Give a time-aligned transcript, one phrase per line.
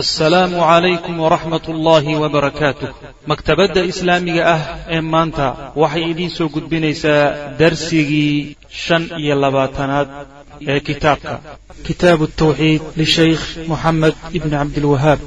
[0.00, 2.88] asalaamu calaykum waraxmat ullaahi wabarakaatuh
[3.30, 4.62] maktabadda islaamiga ah
[4.96, 5.46] ee maanta
[5.82, 7.24] waxay idiin soo gudbinaysaa
[7.60, 10.08] darsigii shan iyo labaatanaad
[10.72, 11.34] ee kitaabka.
[11.88, 15.20] Kitaabu tawxiid lishaykh moxamed ibni cabdilwahaab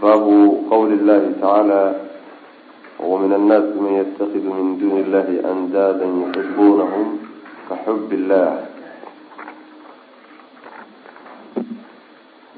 [0.00, 0.34] baabu
[0.70, 1.80] qawli llahi tacaala
[3.10, 7.06] wamin annaasi man yatakidu min duni illahi andaada yuxibunahum
[7.68, 8.48] kaxub illah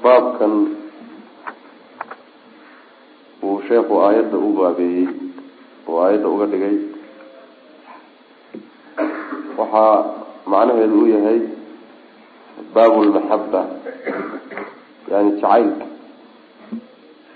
[0.03, 0.53] baabkan
[3.47, 5.07] uu sheekhu aayadda u baabeeyey
[5.89, 6.75] oo aayadda uga dhigay.
[9.59, 9.95] Waxaa
[10.53, 11.39] macnaheedu u yahay
[12.75, 13.61] baabu lmaxaba
[15.11, 15.85] yani jacaylka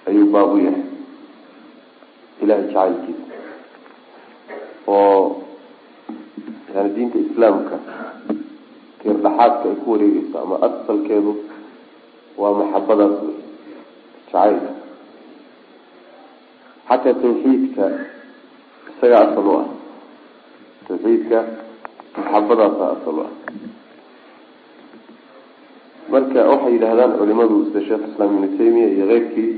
[0.07, 0.85] ayuu baab u yahay.
[2.41, 3.25] Ilahay jacaylkiisa.
[4.87, 5.41] Oo
[6.75, 7.77] yani diinta islaamka
[8.99, 11.31] tiir dhaxaadka ay ku wareegeyso ama asalkeedu
[12.37, 13.37] waa maxabadaas wey
[14.27, 14.71] jacaylka
[16.89, 17.85] xataa tawxiidka
[18.91, 19.67] isaga asal u ah.
[20.87, 21.39] Tawxiidka
[22.17, 23.31] maxabadaasa asal u ah.
[26.11, 29.51] Marka waxay yidhahdaan culimadu sida sheekh islaam ibnu taymiya iyo keyrkii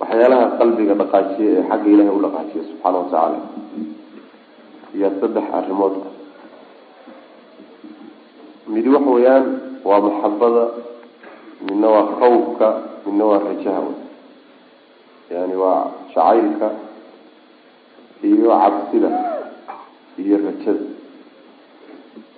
[0.00, 3.38] waxyaalaha qalbiga dhaqaajiya ee xagga ilahay u dhaqaajiya subxaana watacaala
[4.96, 5.94] iyo saddex arrimood.
[8.72, 9.46] Midi waxa weeyaan
[9.88, 10.64] waa maxabada
[11.66, 12.68] midna waa khawfka
[13.06, 13.82] midna waa rajaha
[15.34, 15.80] yani waa
[16.14, 16.68] jacaylka
[18.28, 19.10] iyo cabsida
[20.22, 20.84] iyo rajada.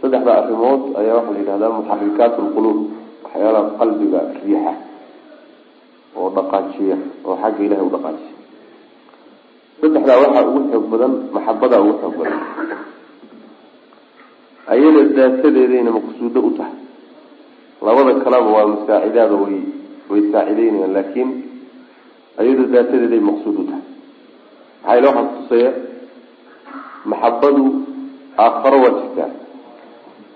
[0.01, 2.79] Saddexda arrimood ayaa waxaa la yidhahdaa muxarikaat lquluub
[3.25, 4.73] waxyaalaha qalbiga riixa
[6.19, 6.97] oo dhaqaajiya
[7.29, 8.33] oo xagga ilahay u dhaqaajiya
[9.81, 12.41] saddexdaa waxaa ugu xoog badan maxabadaa ugu xoog badan.
[14.71, 16.77] Ayada daatadeedayna maqsuudo u tahay.
[17.87, 19.57] Labada kaleba waa musaacidaada way
[20.11, 21.31] way saacideynayaan laakiin
[22.41, 23.85] ayado daatadeeday maqsuud u tahay.
[24.85, 25.71] Maxaa ila waxaa kutusaya
[27.11, 27.65] maxabadu
[28.45, 29.31] aakharo waa jirtaa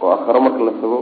[0.02, 0.98] oo aakharo marka la tago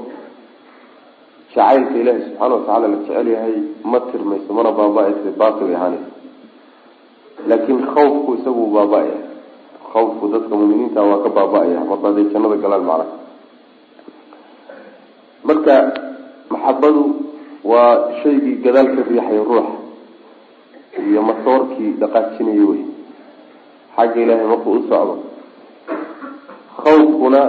[1.55, 6.11] jacaylka ilaahi subxaana watacaala la jecel yahay ma tirmayso mana baaba-aysa batil ay ahaanaysa
[7.49, 9.19] laakiin khawfku isagu baaba-aya
[9.93, 13.17] khawfku dadka muminiinta waa ka baaba-aya marka haday jannada galaan macnaha
[15.49, 15.77] marka
[16.53, 17.03] maxabadu
[17.65, 17.93] waa
[18.23, 19.75] shaygii gadaal ka riixaya ruuxa
[21.09, 22.83] iyo masoorkii dhaqaajinaya wey
[23.97, 25.15] xagga ilaahay markuu u socdo
[26.83, 27.43] khawfkuna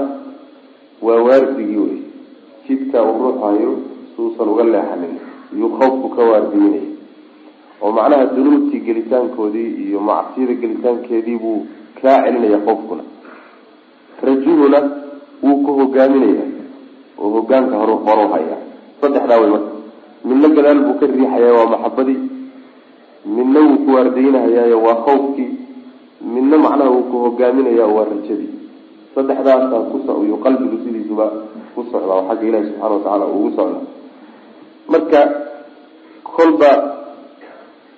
[1.06, 1.98] waa waardigii wey
[2.68, 3.72] jidka uu ruux hayo
[4.16, 5.14] suusan uga leexanin
[5.56, 6.88] iyuu khawfku ka waardiinaya
[7.84, 11.66] oo macnaha dunuubtii gelitaankoodii iyo macsiyada gelitaankeedii buu
[12.02, 13.04] kaa celinaya khawfkuna.
[14.24, 14.80] Rajuhuna
[15.44, 16.46] wuu ku hogaaminaya
[17.20, 18.58] oo hogaanka hor horu haya
[19.02, 19.72] saddexdaa wey marka
[20.26, 22.20] midna gadaal buu ka riixaya waa maxabadii
[23.36, 25.52] midna wuu ku waardaynahayaayo waa khawfkii.
[26.34, 28.52] Midna macnaha wuu ku hogaaminaya waa rajadii.
[29.16, 31.26] Saddexdaasaa kusoyu qalbigu sidiisuba
[31.76, 33.80] ku socdaa xagga ilahi subxana watacaala ugu socda
[34.92, 35.22] marka
[36.24, 36.72] kolba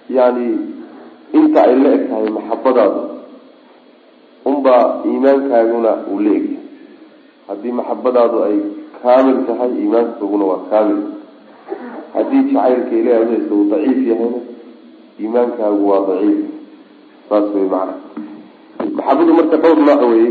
[0.09, 0.47] yani
[1.33, 3.01] inta ay la eg tahay maxabadaadu
[4.45, 6.63] unbaa iimaankaaguna uu la egyahay.
[7.47, 8.57] Haddii maxabadaadu ay
[9.01, 11.01] kaamil tahay iimaankaaguna waa kaamil.
[12.13, 14.39] Haddii jacaylka ilahi adhaysa uu daciif yahayna
[15.19, 16.39] iimaankaagu waa daciif.
[17.29, 17.93] Saas wey macana
[18.97, 20.29] maxabadu marka dhowr nooc weye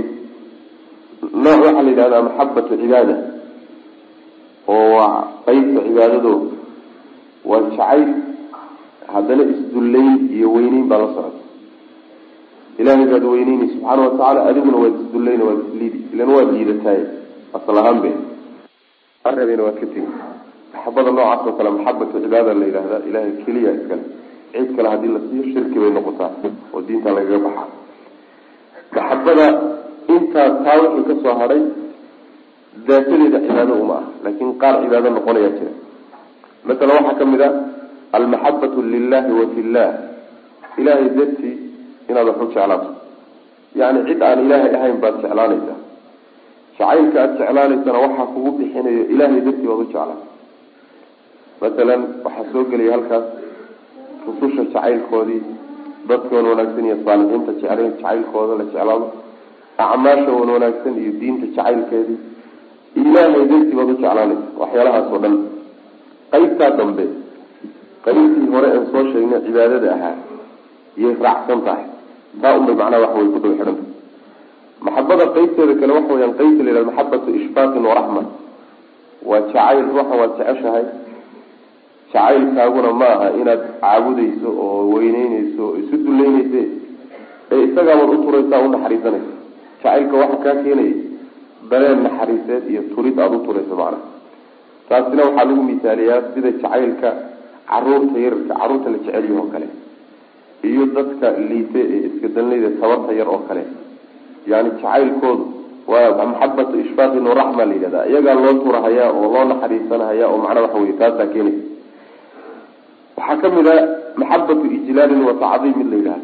[1.45, 3.17] nooc waxaa la yidhahdaa maxabatu cibaada
[4.73, 5.13] oo waa
[5.47, 6.33] qeybta cibaadado
[7.51, 8.05] waa jacayl
[9.15, 11.41] haddana isdullayn iyo weyneyn baa la socota
[12.81, 17.01] ilahay baad weyneyni subxaana watacaala adiguna waad isdullayn waad isliidi ilan waad liidataay
[17.57, 18.11] asal ahaan be
[19.29, 20.03] areebena waad ka tegi
[20.73, 24.05] maxabada noocaas oo kale maxabatu cibaada la yidhahdaa ilahay keliya iskale
[24.55, 26.31] cid kale haddii la siiyo shirki bay noqotaa
[26.75, 27.69] oo diinta lagaga baxaa.
[28.97, 29.47] Maxabada
[30.15, 31.61] intaa taa wixii ka soo hadhay
[32.89, 35.73] daatadeeda cibaado uma ah laakin qaar cibaado noqonaya jira.
[36.69, 37.49] Masala waxaa ka mid a
[38.17, 39.89] almaxabatu lilahi wa fillah
[40.81, 41.55] ilahay dartii
[42.11, 42.89] inaad wax u jeclaato.
[43.81, 45.79] Yani cid aan ilaahay ahayn baad jeclaanaysaa.
[46.79, 50.19] Jacaylka aad jeclaanaysana waxaa kugu bixinayo ilahay dartii baad u jeclaa
[51.63, 53.25] masalan waxaa soo gelaya halkaas
[54.27, 55.43] rususha jacaylkoodii
[56.09, 59.07] dadkan wanaagsan iyo saalixiinta jecl jacaylkooda la jeclaado
[59.85, 62.19] acmaasha wan wanaagsan iyo diinta jacaylkeedii
[63.01, 65.35] ilaahay dartii baad u jeclaanaysa waxyaalahaas oo dhan.
[66.33, 67.05] Qaybtaa dambe
[68.05, 70.15] qaybtii hore aan soo sheegnay cibaadada ahaa
[71.01, 71.85] iyay raacsan tahay.
[72.43, 73.83] Taa unbay macnaha waxa way ku daba xidhanta
[74.87, 78.23] maxabada qeybteeda kale waxa weyaan qeybta la yihahdo maxabatu ishfaaqin waraxma
[79.29, 80.85] waa jacayl ruuxan waad jeceshahay.
[82.13, 86.63] Jacaylkaaguna ma aha inaad caabudayso oo weyneyneyso oo isu duleyneyse
[87.53, 89.33] ee isagaabaad u turaysaa u naxariisanaysa.
[89.83, 90.95] Jacaylka waxa kaa keenaya
[91.71, 94.03] dareen naxariiseed iyo turid aada u turayso macnaha
[94.89, 97.09] taasina waxaa lagu misaaliyaa sida jacaylka
[97.71, 99.67] carruurta yararka carruurta la jecel yaho kale
[100.71, 103.63] iyo dadka liite ee iska danleyda tabarta yar oo kale.
[104.51, 105.45] Yani jacaylkoodu
[105.93, 110.79] waa maxabatu ishfaaqin waraxma la yidhahda iyagaa loo turahayaa oo loo naxariisanahaya oo macnaa waxa
[110.85, 111.63] wey taasaa keenaysa
[113.19, 113.77] waxaa ka mid a
[114.21, 116.21] maxabatu ijlaalin wa tacdiim mid la yidhaha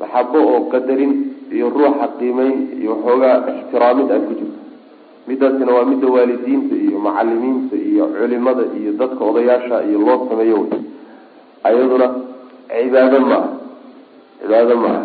[0.00, 1.12] maxabo oo qadarin
[1.56, 4.58] iyo ruuxa qiimeyn iyo waxoogaa ixtiraamid ay ku jirto
[5.30, 10.80] midaasina waa midda waalidiinta iyo macalimiinta iyo culimada iyo dadka odayaasha iyo loo sameeyo wey
[11.68, 12.06] ayaduna
[12.70, 13.48] cibaado maaha
[14.42, 15.02] cibaado maaha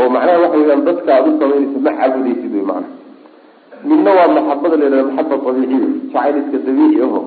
[0.00, 2.96] oo macnaha waxa weyaan dadka aada u samaynaysa ma caabudaysid wey macnaha.
[3.88, 5.78] Midna waa maxabada la yidhahda maxaba abiiciya
[6.12, 7.20] jacayliska dabiici aho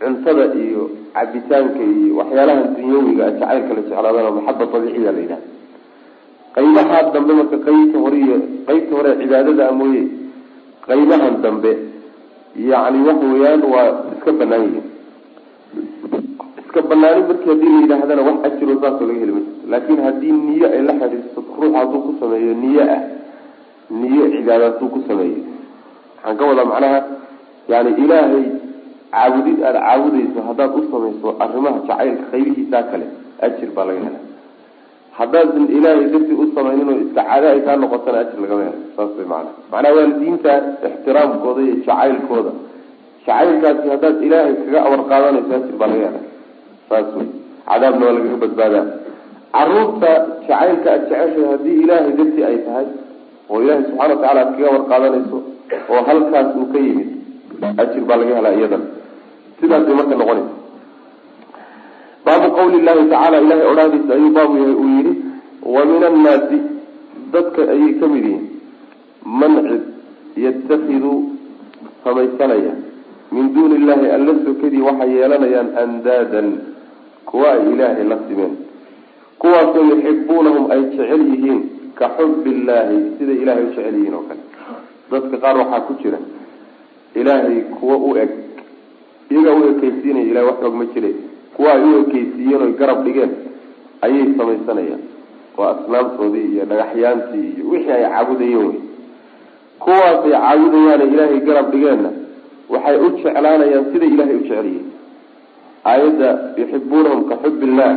[0.00, 0.82] cuntada iyo
[1.14, 5.38] cabitaanka iyo waxyaalaha dunyawiga a jacaylka la jeclaadana maxaba abiiciya la yidhahda
[6.54, 8.36] qaybahaa dambe marka qeybta hore iyo
[8.68, 10.02] qeybta hore cibaadada a mooye
[10.90, 11.72] qaybahan dambe
[12.70, 14.86] yani waxa weeyaan waa iska banaan yihiin.
[16.64, 20.66] Iska banaanin markii haddii la yidhaahdana wax ajiro saasoo laga heli mayso laakin haddii niyo
[20.74, 23.02] ay la xidhiirsato ruux hadduu ku sameeyo niyo ah
[24.00, 25.40] niyo cibaada hadduu ku sameeyo.
[26.16, 26.98] Waxaan ka wadaa macnaha
[27.72, 28.44] yani ilaahay
[29.14, 33.06] caabudid aada caabudayso haddaad u samayso arrimaha jacaylka qaybihiisaa kale
[33.46, 34.20] ajir baa laga hela
[35.18, 39.26] haddaadan ilaahay darti u samaynin oo iska ay kaa noqotana ajir lagama helo saas way
[39.32, 40.52] macana macnaha waalidiinta
[40.88, 42.52] ixtiraamkooda iyo jacaylkooda.
[43.26, 46.20] Jacaylkaasi haddaad ilaahay kaga amar qaadanayso ajir baa laga hela
[46.88, 47.28] saas wey
[47.70, 48.84] cadaabna waa lagaga badbaadaa.
[49.54, 50.10] Caruurta
[50.48, 52.86] jacaylka aad jeceshay haddii ilaahay darti ay tahay
[53.50, 55.38] oo ilaahay subxana watacala aad kaga amar qaadanayso
[55.92, 57.08] oo halkaas uu ka yimid
[57.82, 58.82] ajir baa laga helaa iyadan.
[59.60, 60.59] Sidaasay marka noqonaysa
[62.30, 65.12] baabu qawli llahi tacaala ilahay odhaadiisa ayuu baabu yahay uu yihi
[65.74, 66.58] wa min annaasi
[67.34, 68.44] dadka ayay ka mid yihiin
[69.40, 69.82] man cid
[70.44, 71.16] yatakiduu
[72.04, 72.72] samaysanaya
[73.34, 76.48] min duuni illahi alla sokadii waxay yeelanayaan andaadan
[77.30, 78.54] kuwa ay ilaahay la simeen.
[79.38, 81.60] Kuwaasoo yuxibuunahum ay jecel yihiin
[81.98, 84.42] ka xubi illaahi siday ilahay u jecel yihiin oo kale.
[85.12, 86.18] Dadka qaar waxaa ku jira
[87.14, 88.30] ilaahay kuwa u eg
[89.30, 91.10] iyagaa u ekeysiinaya ilahay wax og ma jire
[91.60, 93.32] kuwa ay u ekeysiiyeen oy garab dhigeen
[94.06, 95.02] ayay samaysanayaan.
[95.58, 98.78] Waa asnaamtoodii iyo dhagaxyaantii iyo wixii ay caabudayeen wey
[99.84, 102.10] kuwaasay caabudayaane ilaahay garab dhigeenna
[102.72, 104.88] waxay u jeclaanayaan siday ilahay u jecel yihiin
[105.90, 106.28] aayadda
[106.60, 107.90] yuxibuunahum ka xub illah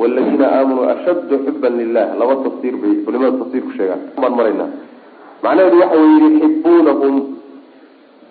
[0.00, 4.00] waladiina aamanuu ashaddu xuban lilah laba tafsiir bay culimada tafsiirku sheegaan.
[4.22, 4.68] Baan maraynaa
[5.44, 7.14] macnaheedu waxa weye yuxibuunahum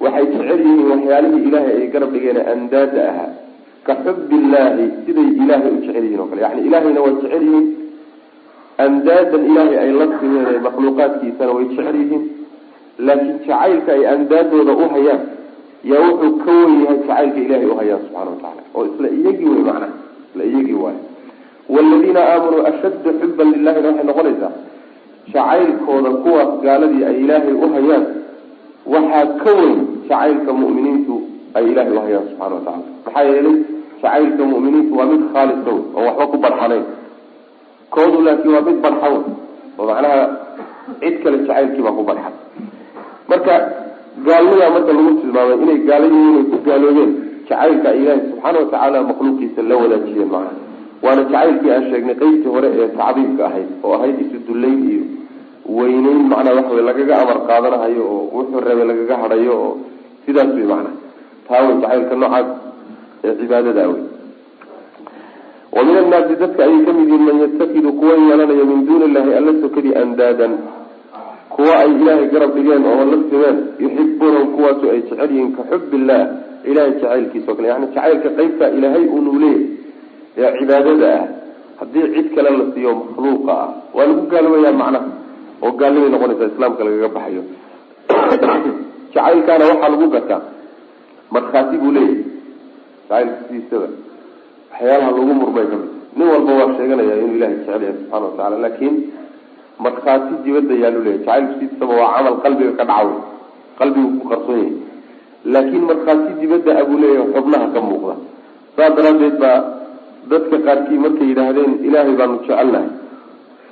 [0.03, 3.29] waxay jecel yihiin waxyaalihii ilaahay ay garab dhigeen andaada ahaa
[3.87, 6.41] ka xub illaahi siday ilaahay u jecel yihiin o kale.
[6.45, 7.67] Yani ilaahayna way jecel yihiin.
[8.85, 12.23] Andaadan ilaahay ay la simeen ee makhluuqaadkiisana way jecel yihiin.
[13.07, 15.21] Laakiin jacaylka ay andaadooda u hayaan
[15.91, 19.89] yaa wuxuu ka wen yahay jacaylka ilahay uhayaan subxana watacala oo isla iyagii wey macnaha
[20.31, 20.97] isla iyagii waay
[21.73, 24.51] waaladiina aamanuu ashadda xuban lilahina waxay noqonaysaa
[25.33, 28.05] jacaylkooda kuwaas gaaladii ay ilaahay uhayaan
[28.93, 31.15] waxaa ka weyn jacaylka mu'miniintu
[31.57, 33.55] ay ilahay uhayaan subxana watacala maxaa yeelay
[34.01, 36.85] jacaylka mu'miniintu waa mid khaalisa wey oo waxba ku barxanayn
[37.95, 39.13] koodu laakiin waa mid barxan
[39.79, 40.19] oo macnaha
[41.01, 42.33] cid kale jacaylkii baa ku barxan.
[43.29, 43.53] Marka
[44.27, 47.11] gaalnidaa marka lagu tilmaamay inay gaalo yihiin ay ku gaaloobeen
[47.49, 50.55] jacaylka ay ilaahay subxaana watacaala makhluuqiisa la wadaajiyeen macnaha
[51.05, 55.03] waana jacaylkii aan sheegnay qeybtii hore ee tacdiimka ahayd oo ahayd isu dullayn iyo
[55.77, 59.71] weyneyn macnaha waxa wey lagaga amar qaadanahayo oo wuxuu rabay lagaga hadhayo oo
[60.25, 60.95] sidaas wey macnaha
[61.49, 62.47] taa wey jacaylka noocaas
[63.23, 64.01] ee cibaadada wey
[65.71, 69.33] wa min annaasi dadka ayay ka mid yihiin man yatakidu kuwa yeelanaya min duuni illahi
[69.33, 70.53] alla sokadii andaadan.
[71.49, 75.93] Kuwa ay ilaahay garab dhigeen oo la simeen yuxibuunahum kuwaasu ay jecel yihiin ka xub
[75.93, 76.21] illah
[76.65, 77.67] ilahay jacaylkiisa o kale.
[77.67, 79.65] Yani jacaylka qeybta ilaahay unuu leeyahy
[80.37, 81.25] ee cibaadada ah.
[81.79, 85.09] Haddii cid kale la siiyo makhluuqa ah waa lagu gaaloobayaa macnaha
[85.61, 87.43] oo gaalnimay noqonaysaa islaamka lagaga baxayo.
[89.13, 90.41] Jacaylkaana waxaa lagu gartaa
[91.35, 92.23] markhaati buu leeyahay.
[93.09, 93.87] Jacaylka sidiisaba
[94.71, 98.57] waxyaalaha lagu murmay ka mid nin walba waa sheeganaya inuu ilahay jecel yahay subxana watacala
[98.65, 98.95] laakiin
[99.85, 103.09] markhaati dibadda yaalu leeyahy jacaylku sidiisaba waa camal qalbiga ka dhacaw
[103.79, 104.73] qalbigu ku qarsoon yahay.
[105.53, 108.15] Laakiin markhaati dibadda abuu leeyahay xubnaha ka muuqda.
[108.75, 109.57] Saas daraaddeed baa
[110.31, 112.87] dadka qaarkii markay yidhaahdeen ilaahay baanu jecelnahay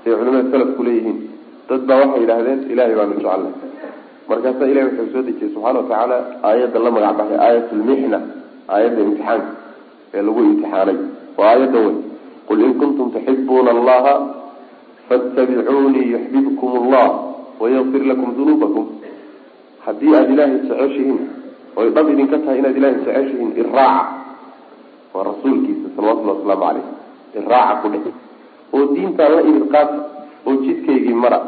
[0.03, 1.17] say culimada salafku leeyihiin
[1.69, 3.53] dad baa waxay yidhaahdeen ilaahay baanu jecelnahay
[4.29, 6.17] markaasaa ilahi wuxuu soo dejiyey subxana watacaala
[6.49, 8.19] aayadda la magac baxay aayat lmixna
[8.73, 9.49] aayadda imtixaanka
[10.13, 10.97] ee lagu imtixaanay.
[11.37, 11.95] Waa aayadda wey
[12.47, 14.13] qul in kuntum tuxibuuna allaha
[15.09, 17.05] fattabicuunii yuxbibkum allah
[17.61, 18.85] wayakfir lakum dunuubakum.
[19.85, 21.19] Haddii aada ilaahay jeceshihiin
[21.79, 24.05] oy dhab idinka tahay inaad ilaahay jeceshihiin iraaca
[25.13, 26.85] waa rasuulkiisa salawatullhi wasalaamu caleyh
[27.39, 28.11] iraaca ku dhe
[28.75, 29.97] oo diintaan la idin qaata
[30.47, 31.39] oo jidkaygii mara.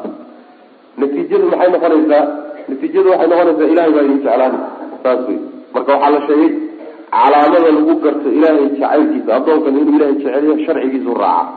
[1.00, 2.24] Natiijadu maxay noqonaysaa
[2.70, 4.60] natiijadu waxay noqonaysaa ilahay baa idin jeclaani
[5.04, 5.38] saas wey
[5.74, 6.50] marka waxaa la sheegay
[7.16, 11.52] calaamada lagu garto ilaahay jacaylkiisa addoonkan inuu ilahay jecelya sharcigiisu raaca.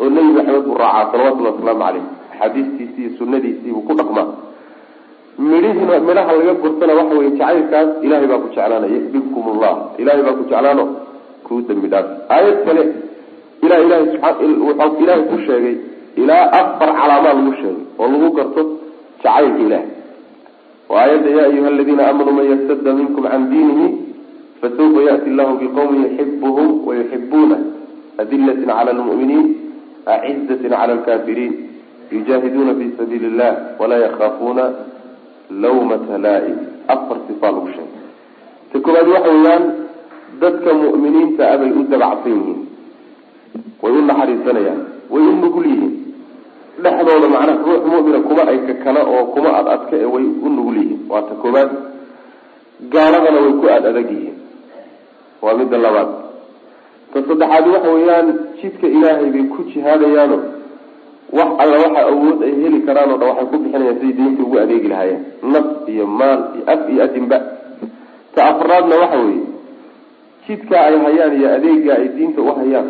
[0.00, 4.28] Oo nebi maxamed buu raacaa salawatullahi wasalaamu caleyh axaadiistiisi iyo sunadiisii buu ku dhaqmaa.
[5.38, 8.92] Midhihina midhaha laga gurtana waxa weye jacaylkaas ilahay baa ku jeclaanaya.
[8.96, 10.84] Yaxbibkum allah ilahay baa ku jeclaano.
[11.46, 12.06] Kuu dambi dhaaf.
[12.34, 12.82] Aayad kale
[13.64, 14.04] ilaa ilahay
[14.66, 15.76] wuxuu ilaahay ku sheegay
[16.22, 18.62] ilaa afar calaamaa lagu sheegay oo lagu garto
[19.22, 19.86] jacaylka ilahay
[20.90, 23.86] aayadda ya ayuha aladiina aamanuu man yartada minkum can diinihi
[24.60, 27.56] fasawfa yati llahu biqawmin yuxibuhum wayuxibuuna
[28.22, 29.46] adilatin cala lmu'miniin
[30.06, 31.52] acizatin cala lkafiriin
[32.12, 34.64] yujaahiduuna fi sabiili illah walaa yakhaafuuna
[35.64, 36.58] lawmata laa-im
[36.94, 38.02] afar sifaa lagu sheegay
[38.72, 39.64] ta koowaad waxa weeyaan
[40.42, 42.60] dadka mu'miniinta ah bay u dabacsan yihiin
[43.82, 44.80] way u naxariisanayaan
[45.12, 45.92] way u nugul yihiin
[46.84, 50.76] dhexdooda macnaha ruux mu'mina kuma ay kakana oo kuma ad adka e way u nugul
[50.80, 51.00] yihiin.
[51.10, 51.70] Waa ta koowaad
[52.92, 54.36] gaaladana way ku aada adag yihiin.
[55.42, 56.08] Waa midda labaad.
[57.12, 58.28] Ta saddexaad waxa weeyaan
[58.62, 60.38] jidka ilaahay bay ku jihaadayaano
[61.32, 64.56] wax alla waxa awood ay heli karaan o dhan waxay ku bixinayaan siday diinta ugu
[64.62, 65.22] adeegi lahaayeen.
[65.52, 67.38] Naf iyo maal iyo af iyo adinba
[68.34, 69.44] ta afraadna waxa weeye
[70.48, 72.88] jidka ay hayaan iyo adeega ay diinta u hayaan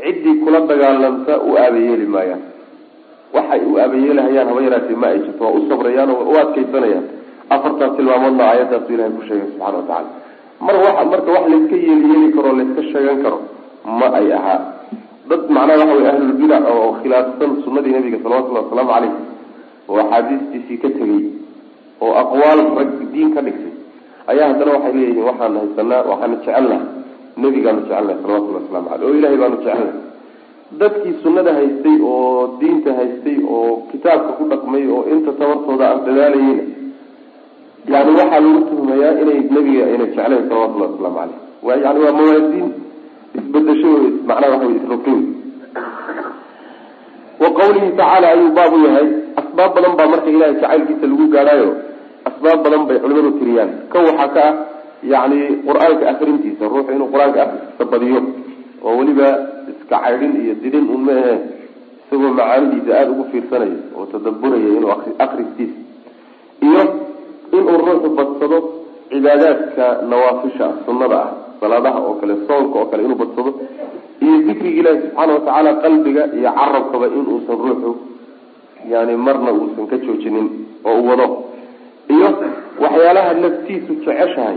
[0.00, 2.42] ciddii kula dagaalamta u aabayeeli maayaan
[3.50, 7.06] waxay u aabayeelahayaan haba yaraatee ma ay jirto waa u sabrayaan oo u adkaysanayaan.
[7.54, 10.08] Afartaas tilmaamoodna aayadaasu ilahay ku sheegay subxana wa tacala
[10.66, 13.38] mar wa marka wax layska yeeli yeeli karo layska sheegan karo
[14.00, 14.60] ma ay ahaa.
[15.30, 19.12] Dad macnaha waxa wey ahlulbidac oo khilaafsan sunadii nabiga salawatullahi wasalaamu caleyh
[19.90, 21.20] oo axaadiistiisii ka tegey
[22.04, 23.72] oo aqwaal rag diin ka dhigtay
[24.30, 26.80] ayaa haddana waxay leeyihiin waxaan haysanaa waxaanu jecelnaha
[27.42, 29.92] nebigaanu jecelnahay salawatullahi waslamu caleyh oo ilahay baanu jecelnahay
[30.78, 36.64] dadkii sunnada haystay oo diinta haystay oo kitaabka ku dhaqmay oo inta tabartooda aan dadaalayeyna
[37.92, 42.68] yani waxaa lagu tuhmayaa inay nebiga ayna jeclayn salawatullahi wasalaamu caleyh wa yani waa mawaasiin
[43.38, 43.90] isbedesho
[44.28, 45.20] macnaha waxa wey isrogin
[47.42, 49.08] wa qawlihi tacaala ayuu baab u yahay
[49.42, 51.70] asbaab badan baa marka ilahay jacaylkiisa lagu gaadhaayo
[52.30, 53.70] asbaab badan bay culimadu tiriyaan.
[53.92, 54.54] Kan waxaa ka ah
[55.02, 58.20] yani qur'aanka akrintiisa ruuxu inuu qur'aanka akriskiisa badiyo
[58.84, 59.28] oo weliba
[59.72, 61.34] iska caydhin iyo didin un ma ahe
[62.06, 64.92] isagoo macaanidiisa aada ugu fiirsanayo oo tadaburaya inuu
[65.24, 65.78] akristiisa
[66.66, 66.82] iyo
[67.56, 68.58] inuu ruuxu badsado
[69.10, 73.50] cibaadaadka nawaafisha ah sunnada ah salaadaha oo kale soonka oo kale inuu badsado
[74.24, 77.90] iyo dikriga ilaahi subxaana watacaala qalbiga iyo carabkaba inuusan ruuxu
[78.92, 80.48] yani marna uusan ka joojinin
[80.88, 81.26] oo u wado.
[82.14, 82.28] Iyo
[82.82, 84.56] waxyaalaha naftiisu jeceshahay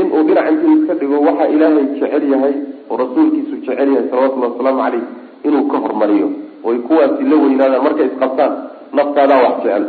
[0.00, 2.54] inuu dhinac intuu iska dhigo waxa ilaahay jecel yahay
[2.90, 5.04] oo rasuulkiisu jecel yahay salawatullahi wasalaamu caleyh
[5.46, 6.28] inuu ka hormariyo.
[6.68, 8.52] Oy kuwaasi la weynaadaan markay isqabtaan
[8.98, 9.84] naftaadaa wax jecel.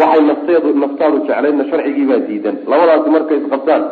[0.00, 2.56] Waxay nafteedu naftaadu jeclaydna sharcigiibaa diidan.
[2.70, 3.82] Labadaasi markay isqabtaan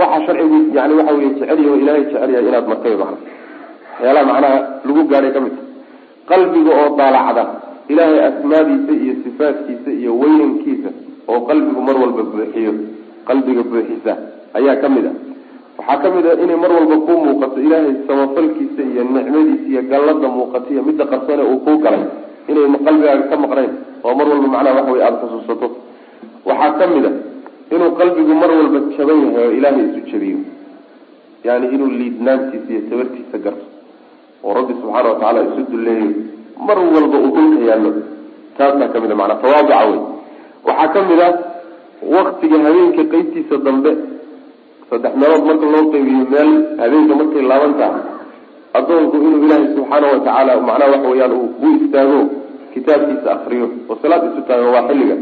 [0.00, 3.16] waxa sharcigu yani waxa wey jecel yaho ilaahay jecel yahay inaad martay mana
[4.00, 5.62] waxyaalaha macnaha lagu gaadhay ka mid ta
[6.30, 7.44] qalbiga oo daalacda
[7.92, 10.90] ilaahay asmaadiisa iyo sifaadkiisa iyo weynankiisa
[11.30, 12.72] oo qalbigu mar walba buuxiyo.
[13.28, 14.12] Qalbiga buuxisa
[14.58, 15.12] ayaa ka mid a
[15.80, 20.28] waxaa ka mid a inay mar walba kuu muuqato ilaahay samafalkiisa iyo nicmadiisa iyo gallada
[20.36, 22.04] muuqato iyo midda qarsane uu kuu galay
[22.50, 23.72] inay qalbigaaga ka maqnayn
[24.06, 25.66] oo mar walba macnaha waxa wey aada xusuusato.
[26.48, 27.10] Waxaa ka mid a
[27.74, 30.38] inuu qalbigu mar walba jaban yahay oo ilaahay isu jabiyo.
[31.46, 33.64] Yani inuu liidnaantiisa iyo tabartiisa garto
[34.44, 36.08] oo rabbi subxaana watacaala isu dulleeyo.
[36.66, 37.90] Mar walba uu dhulka yaallo.
[38.58, 39.98] Taasaa ka mid a maanaa tawaaduca wey
[40.68, 41.28] waxaa ka mid a
[42.16, 43.90] waktiga habeenka qeybtiisa dambe
[44.90, 46.50] saddex meelood marka loo qeybiyo meel
[46.82, 47.98] habeenka markay laaban taha
[48.78, 51.32] addoonku inuu ilaahay subxaana watacaala macnaha waxa weyaan
[51.64, 52.18] u istaago
[52.74, 55.16] kitaabkiisa akriyo oo salaad isu taago waa xilliga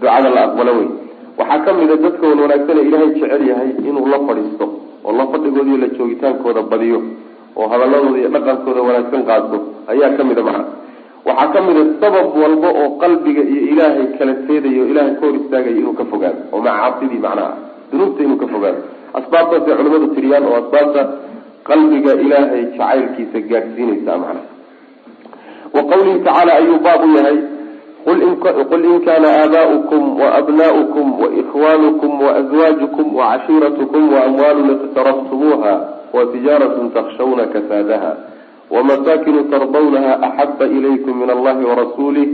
[0.00, 0.88] ducada la aqbalo wey
[1.40, 4.66] waxaa ka mid a dadka wan wanaagsan ilaahay jecel yahay inuu la fadhiisto
[5.06, 6.98] oo la fadhigooda la joogitaankooda badiyo
[7.58, 9.58] oo hadaladooda iyo dhaqankooda wanaagsan qaato
[9.92, 10.64] ayaa ka mid a macna
[11.28, 15.24] waxaa ka mid a sabab walba oo qalbiga iyo ilaahay kala teedayo o ilaahay ka
[15.26, 17.52] hor istaagayo inuu ka fogaado oo macaasidii macnaha
[17.92, 18.80] dunuubta inuu ka fogaado
[19.20, 21.02] asbaabtaasay culimadu tiriyaan oo asbaabta
[21.68, 24.42] qalbiga ilaahay jacaylkiisa gaadhsiinaysa macna
[25.74, 27.38] wa qawlihi tacaala ayuu baab u yahay
[28.06, 35.72] qul in kana aaba'ukum waabna'ukum waikhwanukum waazwaajukum wacashiiratukum waamwaalun iqtaraftumuuha
[36.12, 38.16] watijaaratun takshawna kasaadaha
[38.70, 42.28] wamasaakinu tardawnaha axaba ilaykum min allahi warasulih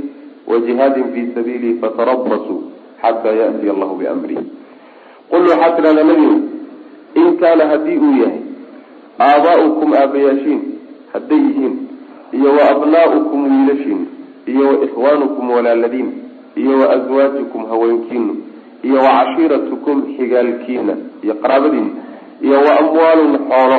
[0.47, 2.63] wajihaadin fii sabiilihi fatarabasuu
[3.03, 4.39] xataa ya'tiya allahu biamrih
[5.31, 6.52] qul waxaa tidhahdaa nabigu
[7.21, 8.41] in kaana haddii uu yahay
[9.29, 10.61] aabaa'ukum aabayaashiin
[11.13, 11.75] hadday yihiin
[12.33, 14.03] iyo wa abnaa'ukum wiilashiin
[14.47, 16.11] iyo wa ikhwaanukum walaaladiin
[16.57, 18.37] iyo wa aswaajukum haweenkiinu
[18.83, 21.91] iyo wa cashiiratukum xigaalkiina iyo qaraabadiina
[22.47, 23.79] iyo wa amwaalun xoolo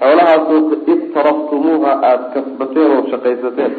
[0.00, 3.72] xoolahaasoo iftaraftumuuha aada kasbateen oo shaqaysateen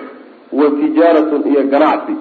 [0.60, 2.14] wa tijaaratun iyo ganacsi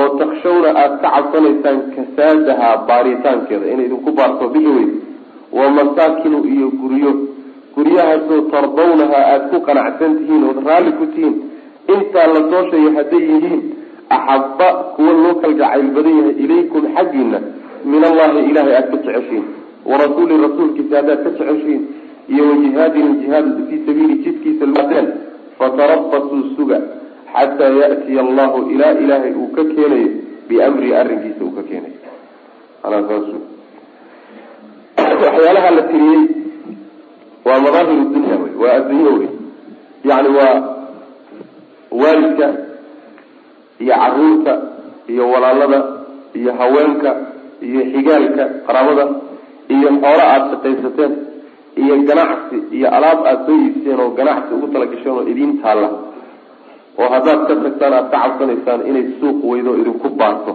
[0.00, 4.90] oo takshawna aada ka cabsanaysaan kasaadaha baaritaankeeda inay idinku baarto bixi weyn
[5.52, 7.12] wa masaakinu iyo guryo.
[7.74, 11.36] Guryahaasoo tardawnaha aada ku qanacsan tihiin ood raalli ku tihiin
[11.94, 13.62] intaa la soo hadday yihiin
[14.10, 17.38] axaba kuwa loo kalgacayl badan yahay ilaykum xaggiina
[17.84, 19.44] min allahi ilahay aada ka jeceshiin.
[19.86, 21.82] Warasuuli rasuulkiisa haddaad ka jeceshiin.
[22.28, 25.06] Iyo wajihaadin jihaad fii sabiili jidkiisa luadeen
[25.58, 26.78] fatarabasuu suga
[27.32, 30.10] xataa ya'tiya allahu ilaa ilaahay uu ka keenayo
[30.48, 31.98] biamrii arrinkiisa uu ka keenayo
[35.26, 36.22] waxyaalaha la tiriyey
[37.46, 39.28] waa madaahir dunya wey waa adduunyo wey.
[40.10, 40.54] Yani waa
[42.00, 42.46] waalidka
[43.80, 44.52] iyo carruurta
[45.12, 45.78] iyo walaalada
[46.38, 47.10] iyo haweenka
[47.66, 49.04] iyo xigaalka qaraabada
[49.74, 51.12] iyo xoolo aada shaqaysateen
[51.82, 55.88] iyo ganacsi iyo alaab aada soo iibseen oo ganacsi ugu talagasheen oo idiin taalla
[57.00, 60.52] oo haddaad ka tagtaan aada ka cabsanaysaan inay suuq weydo idinku baarto.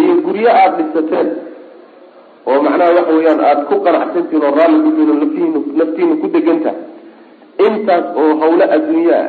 [0.00, 1.28] Iyo guryo aada dhisateen
[2.50, 6.72] oo macnaha waxa weeyaan aada ku qanacsantihin oo raalli kutiin oo naftihin naftiina ku deganta
[7.66, 9.26] intaas oo hawlo adduunye ah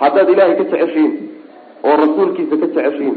[0.00, 1.12] haddaad ilaahay ka jeceshiin
[1.86, 3.16] oo rasuulkiisa ka jeceshiin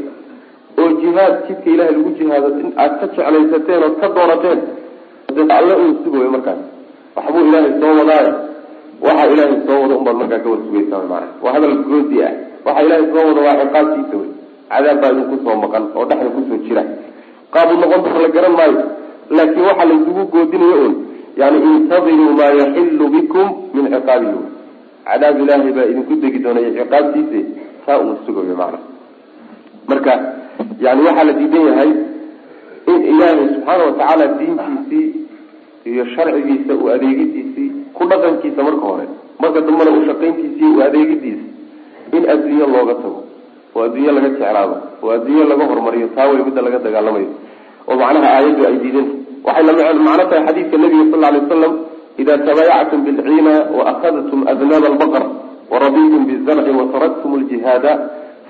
[0.80, 4.60] oo jihaad jidka ilahay lagu jihaado in aada ka jeclaysateen ood ka doorateen
[5.58, 6.60] alle uu sugayo markaas
[7.16, 8.32] waxbuu ilaahay soo wadaayo
[9.06, 12.32] waxa ilaahay soo wado unbaad markaa ka war sugaysaa maanaa waa hadal goodi ah
[12.66, 14.30] waxa ilaahay soo wado waa ciqaabtiisa wey
[14.72, 16.82] cadaab baa idinku soo maqan oo dhexda ku soo jira
[17.54, 18.82] qaabu noqon doona la garan maayo
[19.36, 20.94] laakiin waxaa laysugu goodinayo un
[21.40, 24.38] yani intadiruu maa yaxilu bikum min ciqaabihi
[25.08, 27.40] cadaab ilaahay baa idinku degi doonaya ciqaabtiisa
[27.86, 28.78] taa uu sugayo maana
[29.90, 30.12] marka
[30.84, 31.90] yani waxaa la diidan yahay
[32.92, 35.06] in ilaahay subxaana watacaala diintiisii
[35.90, 39.06] iyo sharcigiisa u adeegidiisii ku dhaqankiisa marka hore
[39.42, 41.44] marka dambena shaqayntiisii u adeegidiisa
[42.16, 43.20] in adduunyo looga tago
[43.74, 47.30] oo adduunyo laga jeclaado oo adduunyo laga hormariyo taa wey midda laga dagaalamayo
[47.88, 49.14] oo macnaha aayaddu ay diidanta
[49.46, 49.64] waxay
[50.08, 51.74] macno tahay xadiidka nabiga sal lla alay waslam
[52.20, 55.24] ida tabaayactum bilciina waakhadtum adnaab albaqr
[55.72, 57.92] waraditum bizarci wataraktum ljihaada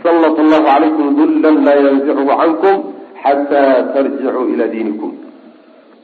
[0.03, 2.77] sallat allahu calaykum dullan laa yanzichu cankum
[3.23, 5.11] xataa tarjicuu ila diinikum.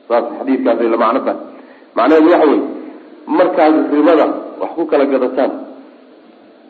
[0.08, 1.40] Saas xadiidkaasay la macno tahay.
[1.96, 2.60] Macnaheedu waxa wey
[3.38, 4.26] markaad ribada
[4.60, 5.52] wax ku kala gadataan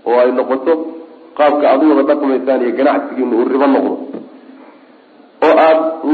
[0.06, 0.72] oo ay noqoto
[1.34, 3.92] qaabka aad u wada dhaqmaysaan iyo ganacsigiinu uu ribo noqdo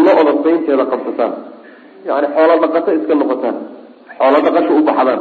[0.04, 1.32] lo-da saynteeda qabsataan.
[2.08, 3.56] Yani xoolo dhaqato iska noqotaan.
[4.18, 5.20] Xoolo dhaqasho u baxdaan.